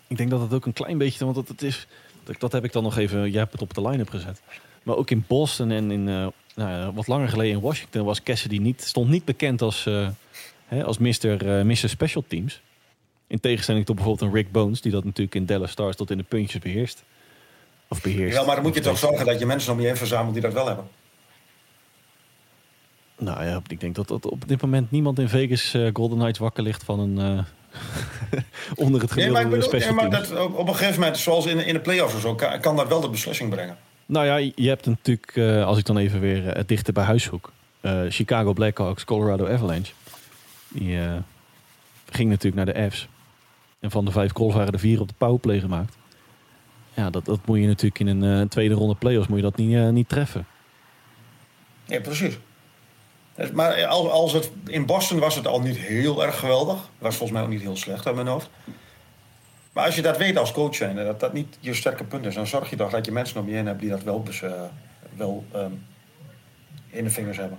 [0.06, 1.86] Ik denk dat het ook een klein beetje, want het is,
[2.38, 4.42] dat heb ik dan nog even, jij hebt het op de line-up gezet.
[4.82, 8.58] Maar ook in Boston en in, uh, nou, wat langer geleden in Washington was Cassidy
[8.58, 10.08] niet, stond niet bekend als, uh,
[10.66, 11.44] hè, als Mr.
[11.44, 11.88] Uh, Mr.
[11.88, 12.60] Special Teams.
[13.26, 16.16] In tegenstelling tot bijvoorbeeld een Rick Bones, die dat natuurlijk in Dallas Stars tot in
[16.16, 17.02] de puntjes beheerst.
[17.88, 18.36] Of beheerst.
[18.36, 20.42] Ja, maar dan moet je toch zorgen dat je mensen om je heen verzamelt die
[20.42, 20.88] dat wel hebben.
[23.18, 26.62] Nou ja, ik denk dat, dat op dit moment niemand in Vegas Golden Knights wakker
[26.62, 27.44] ligt van een
[28.84, 31.74] onder het gemiddelde nee, maar, ja, maar dat, op een gegeven moment, zoals in, in
[31.74, 33.76] de playoffs of zo, kan, kan, dat wel de beslissing brengen.
[34.12, 37.04] Nou ja, je hebt natuurlijk, uh, als ik dan even weer uh, het dichter bij
[37.04, 37.52] huis zoek.
[37.80, 39.92] Uh, Chicago Blackhawks, Colorado Avalanche.
[40.68, 40.98] Die
[42.10, 43.08] ging natuurlijk naar de F's.
[43.80, 45.96] En van de vijf goals waren er vier op de powerplay gemaakt.
[46.94, 49.92] Ja, dat, dat moet je natuurlijk in een tweede ronde playoffs moet je dat niet,
[49.92, 50.46] niet treffen.
[51.84, 52.38] Ja, precies.
[53.52, 56.88] Maar als het, in Boston was het al niet heel erg geweldig.
[56.98, 58.50] Was volgens mij ook niet heel slecht aan mijn hoofd.
[59.72, 62.34] Maar als je dat weet als coach zijn, dat dat niet je sterke punt is,
[62.34, 64.40] dan zorg je toch dat je mensen om je heen hebt die dat wel, dus,
[64.40, 64.62] uh,
[65.16, 65.84] wel um,
[66.90, 67.58] in de vingers hebben.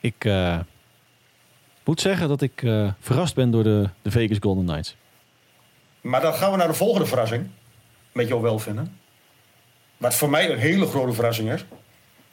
[0.00, 0.58] Ik uh,
[1.84, 4.96] moet zeggen dat ik uh, verrast ben door de, de Vegas Golden Knights.
[6.00, 7.48] Maar dan gaan we naar de volgende verrassing.
[8.12, 8.96] Met jou wel vinden.
[9.96, 11.64] Wat voor mij een hele grote verrassing is.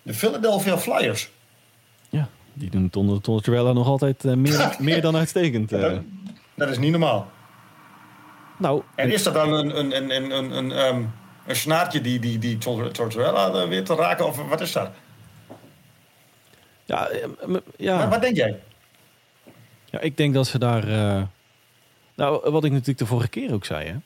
[0.02, 1.30] De Philadelphia Flyers.
[2.10, 5.70] Ja, die doen het onder Tortorella nog altijd uh, meer, meer dan uitstekend.
[5.70, 6.02] Dat,
[6.56, 7.32] dat, is niet normaal.
[8.58, 11.14] Nou, en is dat dan een, een, een, een, een, een, um,
[11.46, 14.28] een snaartje die, die, die Tortorella uh, weer te raken?
[14.28, 14.90] Of wat is dat?
[16.86, 17.10] Ja,
[17.78, 17.98] ja.
[17.98, 18.60] Maar wat denk jij?
[19.86, 20.86] Ja, ik denk dat ze daar...
[22.16, 23.98] nou, wat ik natuurlijk de vorige keer ook zei, hè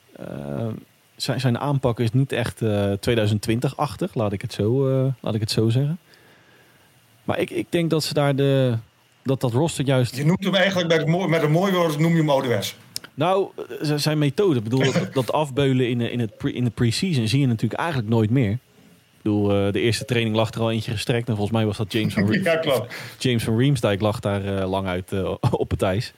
[1.22, 2.62] zijn, zijn aanpak is niet echt
[3.10, 4.90] 2020-achtig, eh, laat, ik het zo,
[5.20, 6.00] laat ik het zo zeggen.
[7.24, 8.78] Maar ik, ik denk dat ze daar de,
[9.30, 10.16] dat dat roster juist...
[10.16, 12.76] Je noemt hem eigenlijk met, mooi, met een mooi woord, noem je hem ouderwets.
[13.14, 13.50] Nou,
[13.96, 17.48] zijn methode, bedoel, dat, dat afbeulen in, in, het pre, in de pre-season zie je
[17.48, 18.52] natuurlijk eigenlijk nooit meer.
[18.52, 18.60] Ik
[19.22, 21.28] bedoel, uh, de eerste training lag er al eentje gestrekt.
[21.28, 22.96] En volgens mij was dat James van, ja, klopt.
[23.20, 26.14] James van Riemsdijk lag daar uh, lang uit uh, op het ijs.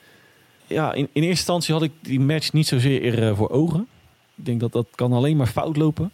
[0.68, 3.88] Ja, in, in eerste instantie had ik die match niet zozeer voor ogen.
[4.36, 6.12] Ik denk dat dat kan alleen maar fout lopen.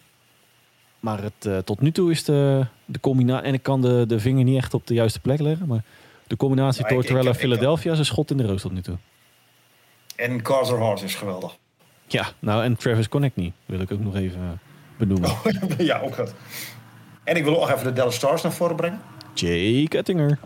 [1.00, 3.48] Maar het, tot nu toe is de, de combinatie...
[3.48, 5.68] En ik kan de, de vinger niet echt op de juiste plek leggen.
[5.68, 5.84] Maar
[6.28, 8.98] de combinatie Tortorella Philadelphia is een schot in de roos tot nu toe.
[10.16, 11.58] En Carter Hart is geweldig.
[12.08, 14.50] Ja, nou en Travis Connect wil ik ook nog even uh,
[14.98, 15.30] benoemen.
[15.30, 15.46] Oh,
[15.78, 16.34] ja, ook dat.
[17.24, 19.02] En ik wil ook even de Dallas Stars naar voren brengen.
[19.34, 20.40] Jake Ettinger.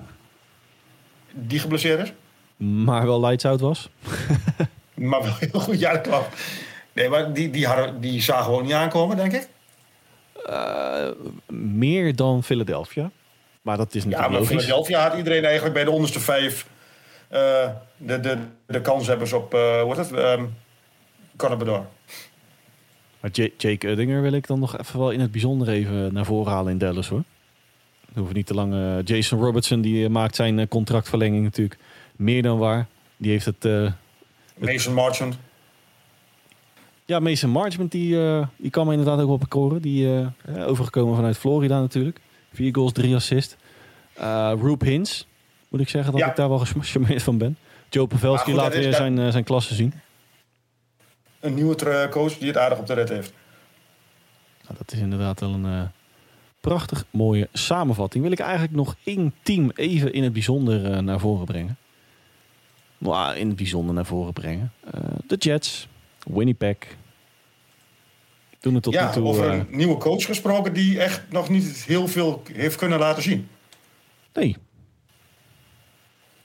[1.31, 2.13] Die geblesseerd is.
[2.57, 3.89] Maar wel lights out was.
[4.93, 6.41] maar wel heel goed, ja dat klopt.
[6.93, 9.47] Nee, maar die, die, hadden, die zagen gewoon niet aankomen, denk ik.
[10.49, 11.07] Uh,
[11.47, 13.11] meer dan Philadelphia.
[13.61, 16.67] Maar dat is natuurlijk Ja, maar Philadelphia had iedereen eigenlijk bij de onderste vijf...
[17.31, 20.39] Uh, de, de, de kanshebbers op, uh, hoe heet het?
[20.39, 20.53] Um,
[21.57, 21.85] Bedor.
[23.19, 26.51] Maar Jake Uddinger wil ik dan nog even wel in het bijzonder even naar voren
[26.51, 27.23] halen in Dallas, hoor.
[28.13, 29.01] We hoeven niet te lang...
[29.03, 31.79] Jason Robertson, die maakt zijn contractverlenging natuurlijk
[32.15, 32.87] meer dan waar.
[33.17, 33.93] Die heeft het...
[34.57, 35.37] Mason Marchand.
[37.05, 38.17] Ja, Mason Marchment die,
[38.55, 39.81] die kan me inderdaad ook op bekoren.
[39.81, 40.27] Die
[40.65, 42.19] overgekomen vanuit Florida natuurlijk.
[42.53, 43.55] Vier goals, drie assists.
[44.19, 45.27] Uh, Roop Hins,
[45.69, 47.57] moet ik zeggen dat ik daar wel gecharmeerd van ben.
[47.89, 49.93] Joe Pavelski laat weer zijn, zijn klasse zien.
[51.39, 53.33] Een nieuwe coach die het aardig op de red heeft.
[54.63, 55.91] Nou, dat is inderdaad wel een
[56.61, 58.23] prachtig mooie samenvatting.
[58.23, 61.77] Wil ik eigenlijk nog één team even in het bijzonder naar voren brengen.
[62.97, 64.71] Nou, in het bijzonder naar voren brengen.
[65.27, 65.87] de Jets.
[66.23, 66.77] Winnipeg.
[68.61, 71.49] Doen het tot ja, nu toe, over een uh, nieuwe coach gesproken die echt nog
[71.49, 73.47] niet heel veel heeft kunnen laten zien.
[74.33, 74.57] Nee.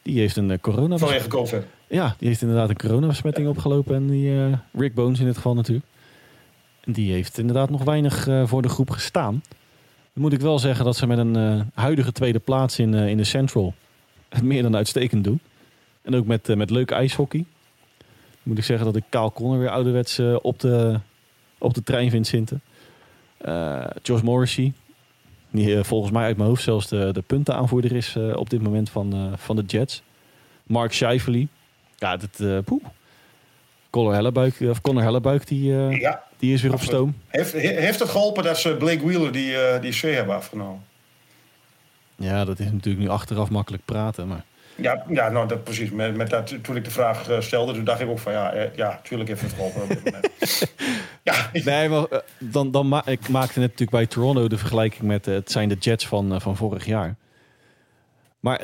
[0.03, 0.97] Die heeft een uh, corona...
[0.97, 1.64] Vanwege COVID.
[1.89, 3.95] Ja, die heeft inderdaad een coronabesmetting opgelopen.
[3.95, 5.87] En die, uh, Rick Bones in dit geval natuurlijk.
[6.81, 9.43] En die heeft inderdaad nog weinig voor de groep gestaan.
[10.12, 13.25] Dan moet ik wel zeggen dat ze met een huidige tweede plaats in, in de
[13.25, 13.75] Central...
[14.29, 15.41] het meer dan uitstekend doen.
[16.03, 17.45] En ook met, met leuk ijshockey
[18.43, 21.01] moet ik zeggen dat ik Kaal Conner weer ouderwets op, de,
[21.59, 22.61] op de trein vind zitten.
[23.47, 24.73] Uh, Josh Morrissey,
[25.51, 28.91] die uh, volgens mij uit mijn hoofd zelfs de, de puntenaanvoerder is op dit moment
[28.91, 30.03] van, van de Jets.
[30.63, 31.47] Mark Scheifele,
[31.99, 32.85] Ja, dat, eh poeh.
[33.91, 37.15] Conor Hellebuik, of Conor Hellebuik die, eh, Ja, die is weer op stoom.
[37.29, 40.83] Heeft, he- heeft het geholpen dat ze Blake Wheeler die, eh die C hebben afgenomen?
[42.17, 44.29] Ja, dat is natuurlijk nu achteraf makkelijk praten.
[44.29, 44.45] Maar
[44.77, 45.91] Ja, ja nou, dat, precies.
[45.91, 48.53] Met, met dat, toen ik de vraag eh, stelde, toen dacht ik ook van ja,
[48.53, 49.99] eh, ja, tuurlijk heeft het geholpen.
[51.22, 55.03] ja, Nee, maar eh, dan, dan ma ik maakte net natuurlijk bij Toronto de vergelijking
[55.03, 57.14] met eh, het zijn de Jets van, van vorig jaar.
[58.41, 58.61] Maar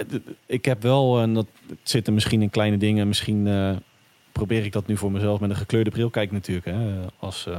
[0.46, 3.48] ik heb wel, en dat het zit er misschien in kleine dingen, misschien
[4.32, 7.52] probeer ik dat nu voor mezelf met een gekleurde bril kijken natuurlijk, hè, als eh,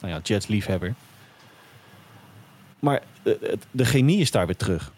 [0.00, 0.94] nou ja, Jets liefhebber.
[2.78, 4.92] Maar het- de chemie is daar weer terug.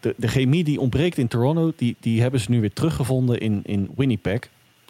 [0.00, 3.60] De, de chemie die ontbreekt in Toronto, die, die hebben ze nu weer teruggevonden in,
[3.64, 4.40] in Winnipeg.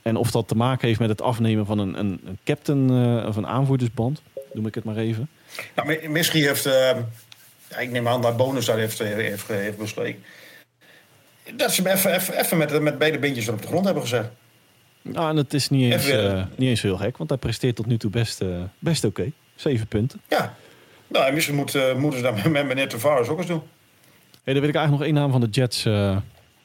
[0.02, 3.26] En of dat te maken heeft met het afnemen van een, een, een captain eh,
[3.28, 5.28] of een aanvoerdersband, noem ik het maar even.
[5.74, 6.96] nou, mi- misschien heeft, eh,
[7.78, 10.22] ik neem aan dat Bonus daar heeft, eh, heeft, heeft besleken.
[11.56, 14.02] Dat ze hem even, even, even met, met beide beentjes er op de grond hebben
[14.02, 14.30] gezet.
[15.02, 16.06] Nou, en het is niet eens,
[16.56, 18.42] niet eens heel gek, want hij presteert tot nu toe best,
[18.78, 19.32] best oké.
[19.54, 20.20] Zeven punten.
[20.28, 20.54] Ja.
[21.06, 23.62] Nou, en misschien moet, moeten ze dat met, met meneer Tavares ook eens doen.
[24.48, 26.16] Hey, dan wil ik eigenlijk nog één naam van de Jets eh,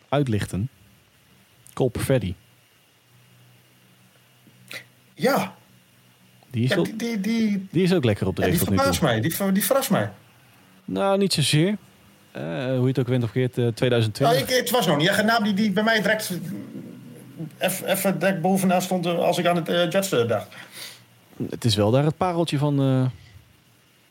[0.10, 0.70] uitlichten.
[1.74, 2.36] Cole Perfetti.
[5.14, 5.54] Ja,
[6.52, 8.58] Die is, ja wel- die, die, die, die is ook lekker op de ja, die
[8.60, 9.22] verbaast mij.
[9.22, 10.12] Die, die verrast mij.
[10.86, 11.78] Nou, niet zozeer.
[12.32, 14.22] Eh, hoe je het ook went of keert, eh, 2020.
[14.22, 16.40] Nou, ik, het was nog niet echt een naam die, die bij mij direct
[17.58, 20.48] even direct bovenaan stond eh, als ik aan het eh, Jets eh, dacht.
[21.50, 23.06] Het is wel daar het pareltje van, eh,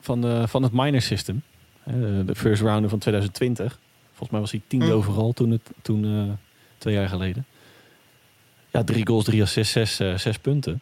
[0.00, 1.42] van, eh, van het minor system.
[1.84, 3.78] Eh, de first rounder van 2020.
[4.08, 4.92] Volgens mij was hij tiende Hm.
[4.92, 6.32] overal toen, het, toen eh,
[6.78, 7.46] twee jaar geleden.
[8.70, 10.80] Ja, drie goals, drie assists, zes, eh, zes punten.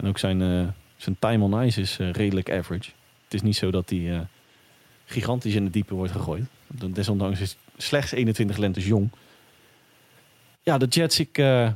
[0.00, 2.90] En ook zijn, eh, zijn time on ice is redelijk average.
[3.24, 4.20] Het is niet zo dat hij eh,
[5.04, 6.44] gigantisch in het diepe wordt gegooid.
[6.66, 9.10] Desondanks is slechts 21 lentes jong.
[10.62, 11.70] Ja, de Jets, ik, eh,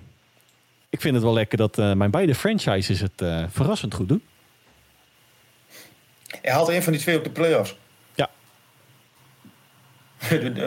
[0.88, 4.22] ik vind het wel lekker dat eh, mijn beide franchises het eh, verrassend goed doen.
[6.42, 7.76] Hij haalt een van die twee op de playoffs.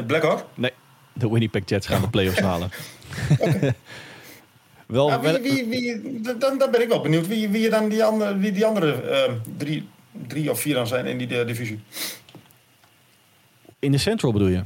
[0.08, 0.46] Blackhawk?
[0.54, 0.72] Nee,
[1.14, 2.70] de Winnipeg Jets gaan de playoffs halen.
[4.86, 8.04] wel, wie, wel- wie, wie, dan, dan ben ik wel benieuwd wie, wie, dan die,
[8.04, 9.88] andere, wie die andere eh, drie,
[10.28, 11.80] drie of vier dan zijn in die eh, divisie.
[13.80, 14.64] in de Central bedoel je?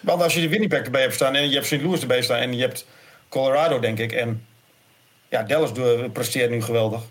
[0.00, 1.82] Want als je de Winnipeg erbij hebt staan en je hebt St.
[1.82, 2.86] Louis erbij staan en je hebt
[3.28, 4.12] Colorado, denk ik.
[4.12, 4.46] En
[5.28, 5.70] ja, Dallas
[6.12, 7.02] presteert nu geweldig.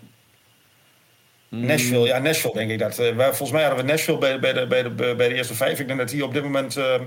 [1.60, 2.98] Nashville, ja, Nashville denk ik dat.
[2.98, 5.54] eh, wij- volgens mij hadden we Nashville bij, bij, de, bij, de, bij de eerste
[5.54, 5.80] vijf.
[5.80, 7.00] Ik denk dat die op dit moment eh,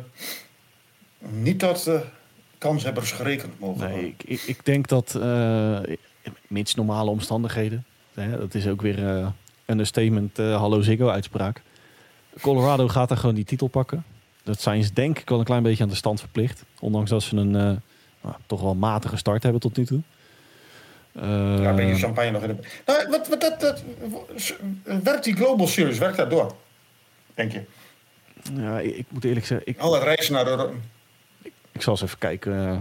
[1.19, 1.99] niet tot uh,
[2.57, 3.97] kanshebbers gerekend mogen worden.
[3.97, 5.79] Nee, ik, ik, ik denk dat, eh
[6.47, 9.31] mits normale omstandigheden, hè, dat is ook weer een
[9.65, 11.61] understatement, hallo Ziggo uitspraak.
[12.41, 14.03] Colorado gaat daar gewoon die titel pakken.
[14.43, 16.63] Dat zijn ze denk ik wel een klein beetje aan de stand verplicht.
[16.79, 20.01] Ondanks dat ze een nou, toch wel matige start hebben tot nu toe.
[21.15, 22.55] Ja, een beetje Eh, champagne nog in de...
[22.85, 23.83] Nou, wat, wat, dat, dat,
[25.03, 26.55] werkt die Global Series, werkt dat door?
[27.33, 27.61] Denk je?
[28.53, 30.69] ja, ik, ik moet eerlijk zeggen, ik, Al reizen naar de...
[31.71, 32.53] Ik zal eens even kijken.
[32.63, 32.79] eh,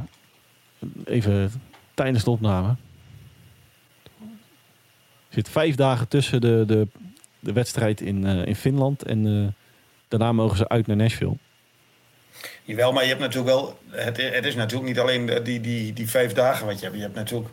[1.05, 1.53] even
[1.95, 2.69] tijdens de opname.
[5.29, 6.87] Er zit vijf dagen tussen de, de,
[7.41, 9.03] de wedstrijd in, eh, in Finland.
[9.03, 9.63] En eh,
[10.09, 11.37] daarna mogen ze uit naar Nashville.
[12.65, 13.79] Jawel, maar je hebt natuurlijk wel...
[13.91, 16.97] Het, het is natuurlijk niet alleen die, die, die vijf dagen wat je hebt.
[16.97, 17.51] Je hebt natuurlijk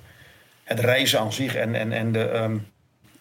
[0.76, 2.24] het reizen aan zich en, en, en de...
[2.24, 2.58] ehm,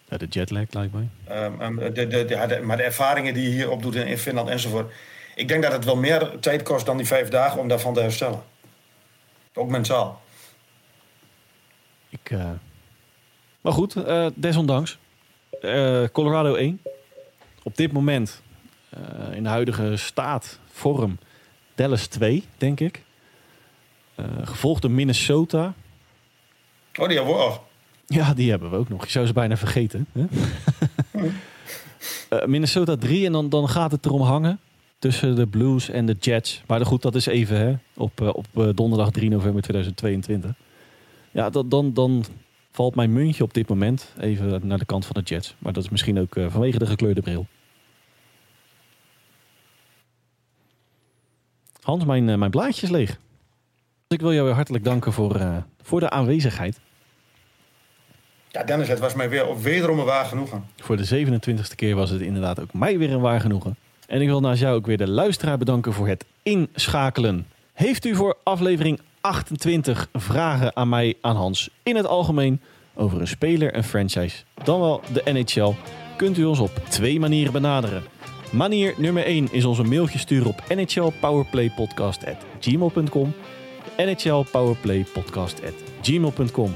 [0.09, 1.07] Ja, de jetlag lijkt mij.
[1.27, 4.07] ehm, ehm, de, de, de, ja, de- maar de ervaringen die je hier opdoet in,
[4.07, 4.93] in Finland enzovoort.
[5.35, 8.01] Ik denk dat het wel meer tijd kost dan die vijf dagen om daarvan te
[8.01, 8.41] herstellen.
[9.53, 10.21] Ook mentaal.
[12.09, 12.49] Ik, eh,
[13.61, 14.97] Maar goed, eh, desondanks.
[15.61, 16.81] Eh, Colorado 1.
[17.63, 18.41] Op dit moment,
[19.31, 21.17] in de huidige staat, vorm,
[21.75, 23.01] Dallas 2, denk ik.
[24.43, 25.73] Gevolgd door Minnesota.
[26.99, 27.59] Oh, die hebben we ook.
[28.05, 29.05] Ja, die hebben we ook nog.
[29.05, 30.07] Je zou ze bijna vergeten.
[30.11, 30.25] Hè?
[32.29, 34.59] Eh, Minnesota 3 en dan, dan gaat het erom hangen
[34.99, 36.63] tussen de Blues en de Jets.
[36.67, 40.51] Maar goed, dat is even hè, op, eh, op eh, donderdag 3 november 2022.
[41.31, 42.25] Ja, dat, dan, dan
[42.71, 45.55] valt mijn muntje op dit moment even naar de kant van de Jets.
[45.59, 47.47] Maar dat is misschien ook vanwege de gekleurde bril.
[51.81, 53.19] Hans, mijn, mijn blaadje is leeg.
[54.11, 56.79] Ik wil jou weer hartelijk danken voor, eh, voor de aanwezigheid.
[58.47, 60.65] Ja, Dennis, het was mij weer wederom een waar genoegen.
[60.77, 63.75] Voor de 27e keer was het inderdaad ook mij weer een waar genoegen.
[64.07, 67.47] En ik wil naast jou ook weer de luisteraar bedanken voor het inschakelen.
[67.73, 72.61] Heeft u voor aflevering 28 vragen aan mij, aan Hans, in het algemeen
[72.93, 75.73] over een speler en franchise, dan wel de NHL,
[76.17, 78.03] kunt u ons op twee manieren benaderen.
[78.51, 83.33] Manier nummer 1 is ons een mailtje sturen op nhlpowerplaypodcast.gmail.com
[84.05, 86.75] nhlpowerplaypodcast.gmail.com.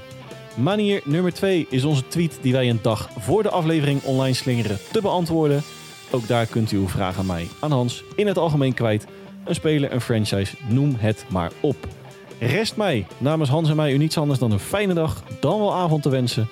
[0.55, 4.77] Manier nummer 2 is onze tweet die wij een dag voor de aflevering online slingeren
[4.91, 5.63] te beantwoorden.
[6.11, 9.05] Ook daar kunt u uw vraag aan mij, aan Hans, in het algemeen kwijt.
[9.45, 11.75] Een speler, een franchise, noem het maar op.
[12.39, 15.73] Rest mij namens Hans en mij u niets anders dan een fijne dag, dan wel
[15.73, 16.47] avond te wensen.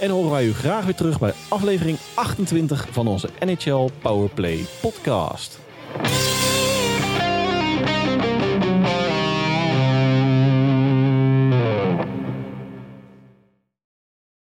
[0.00, 5.60] En horen wij u graag weer terug bij aflevering 28 van onze NHL Powerplay podcast.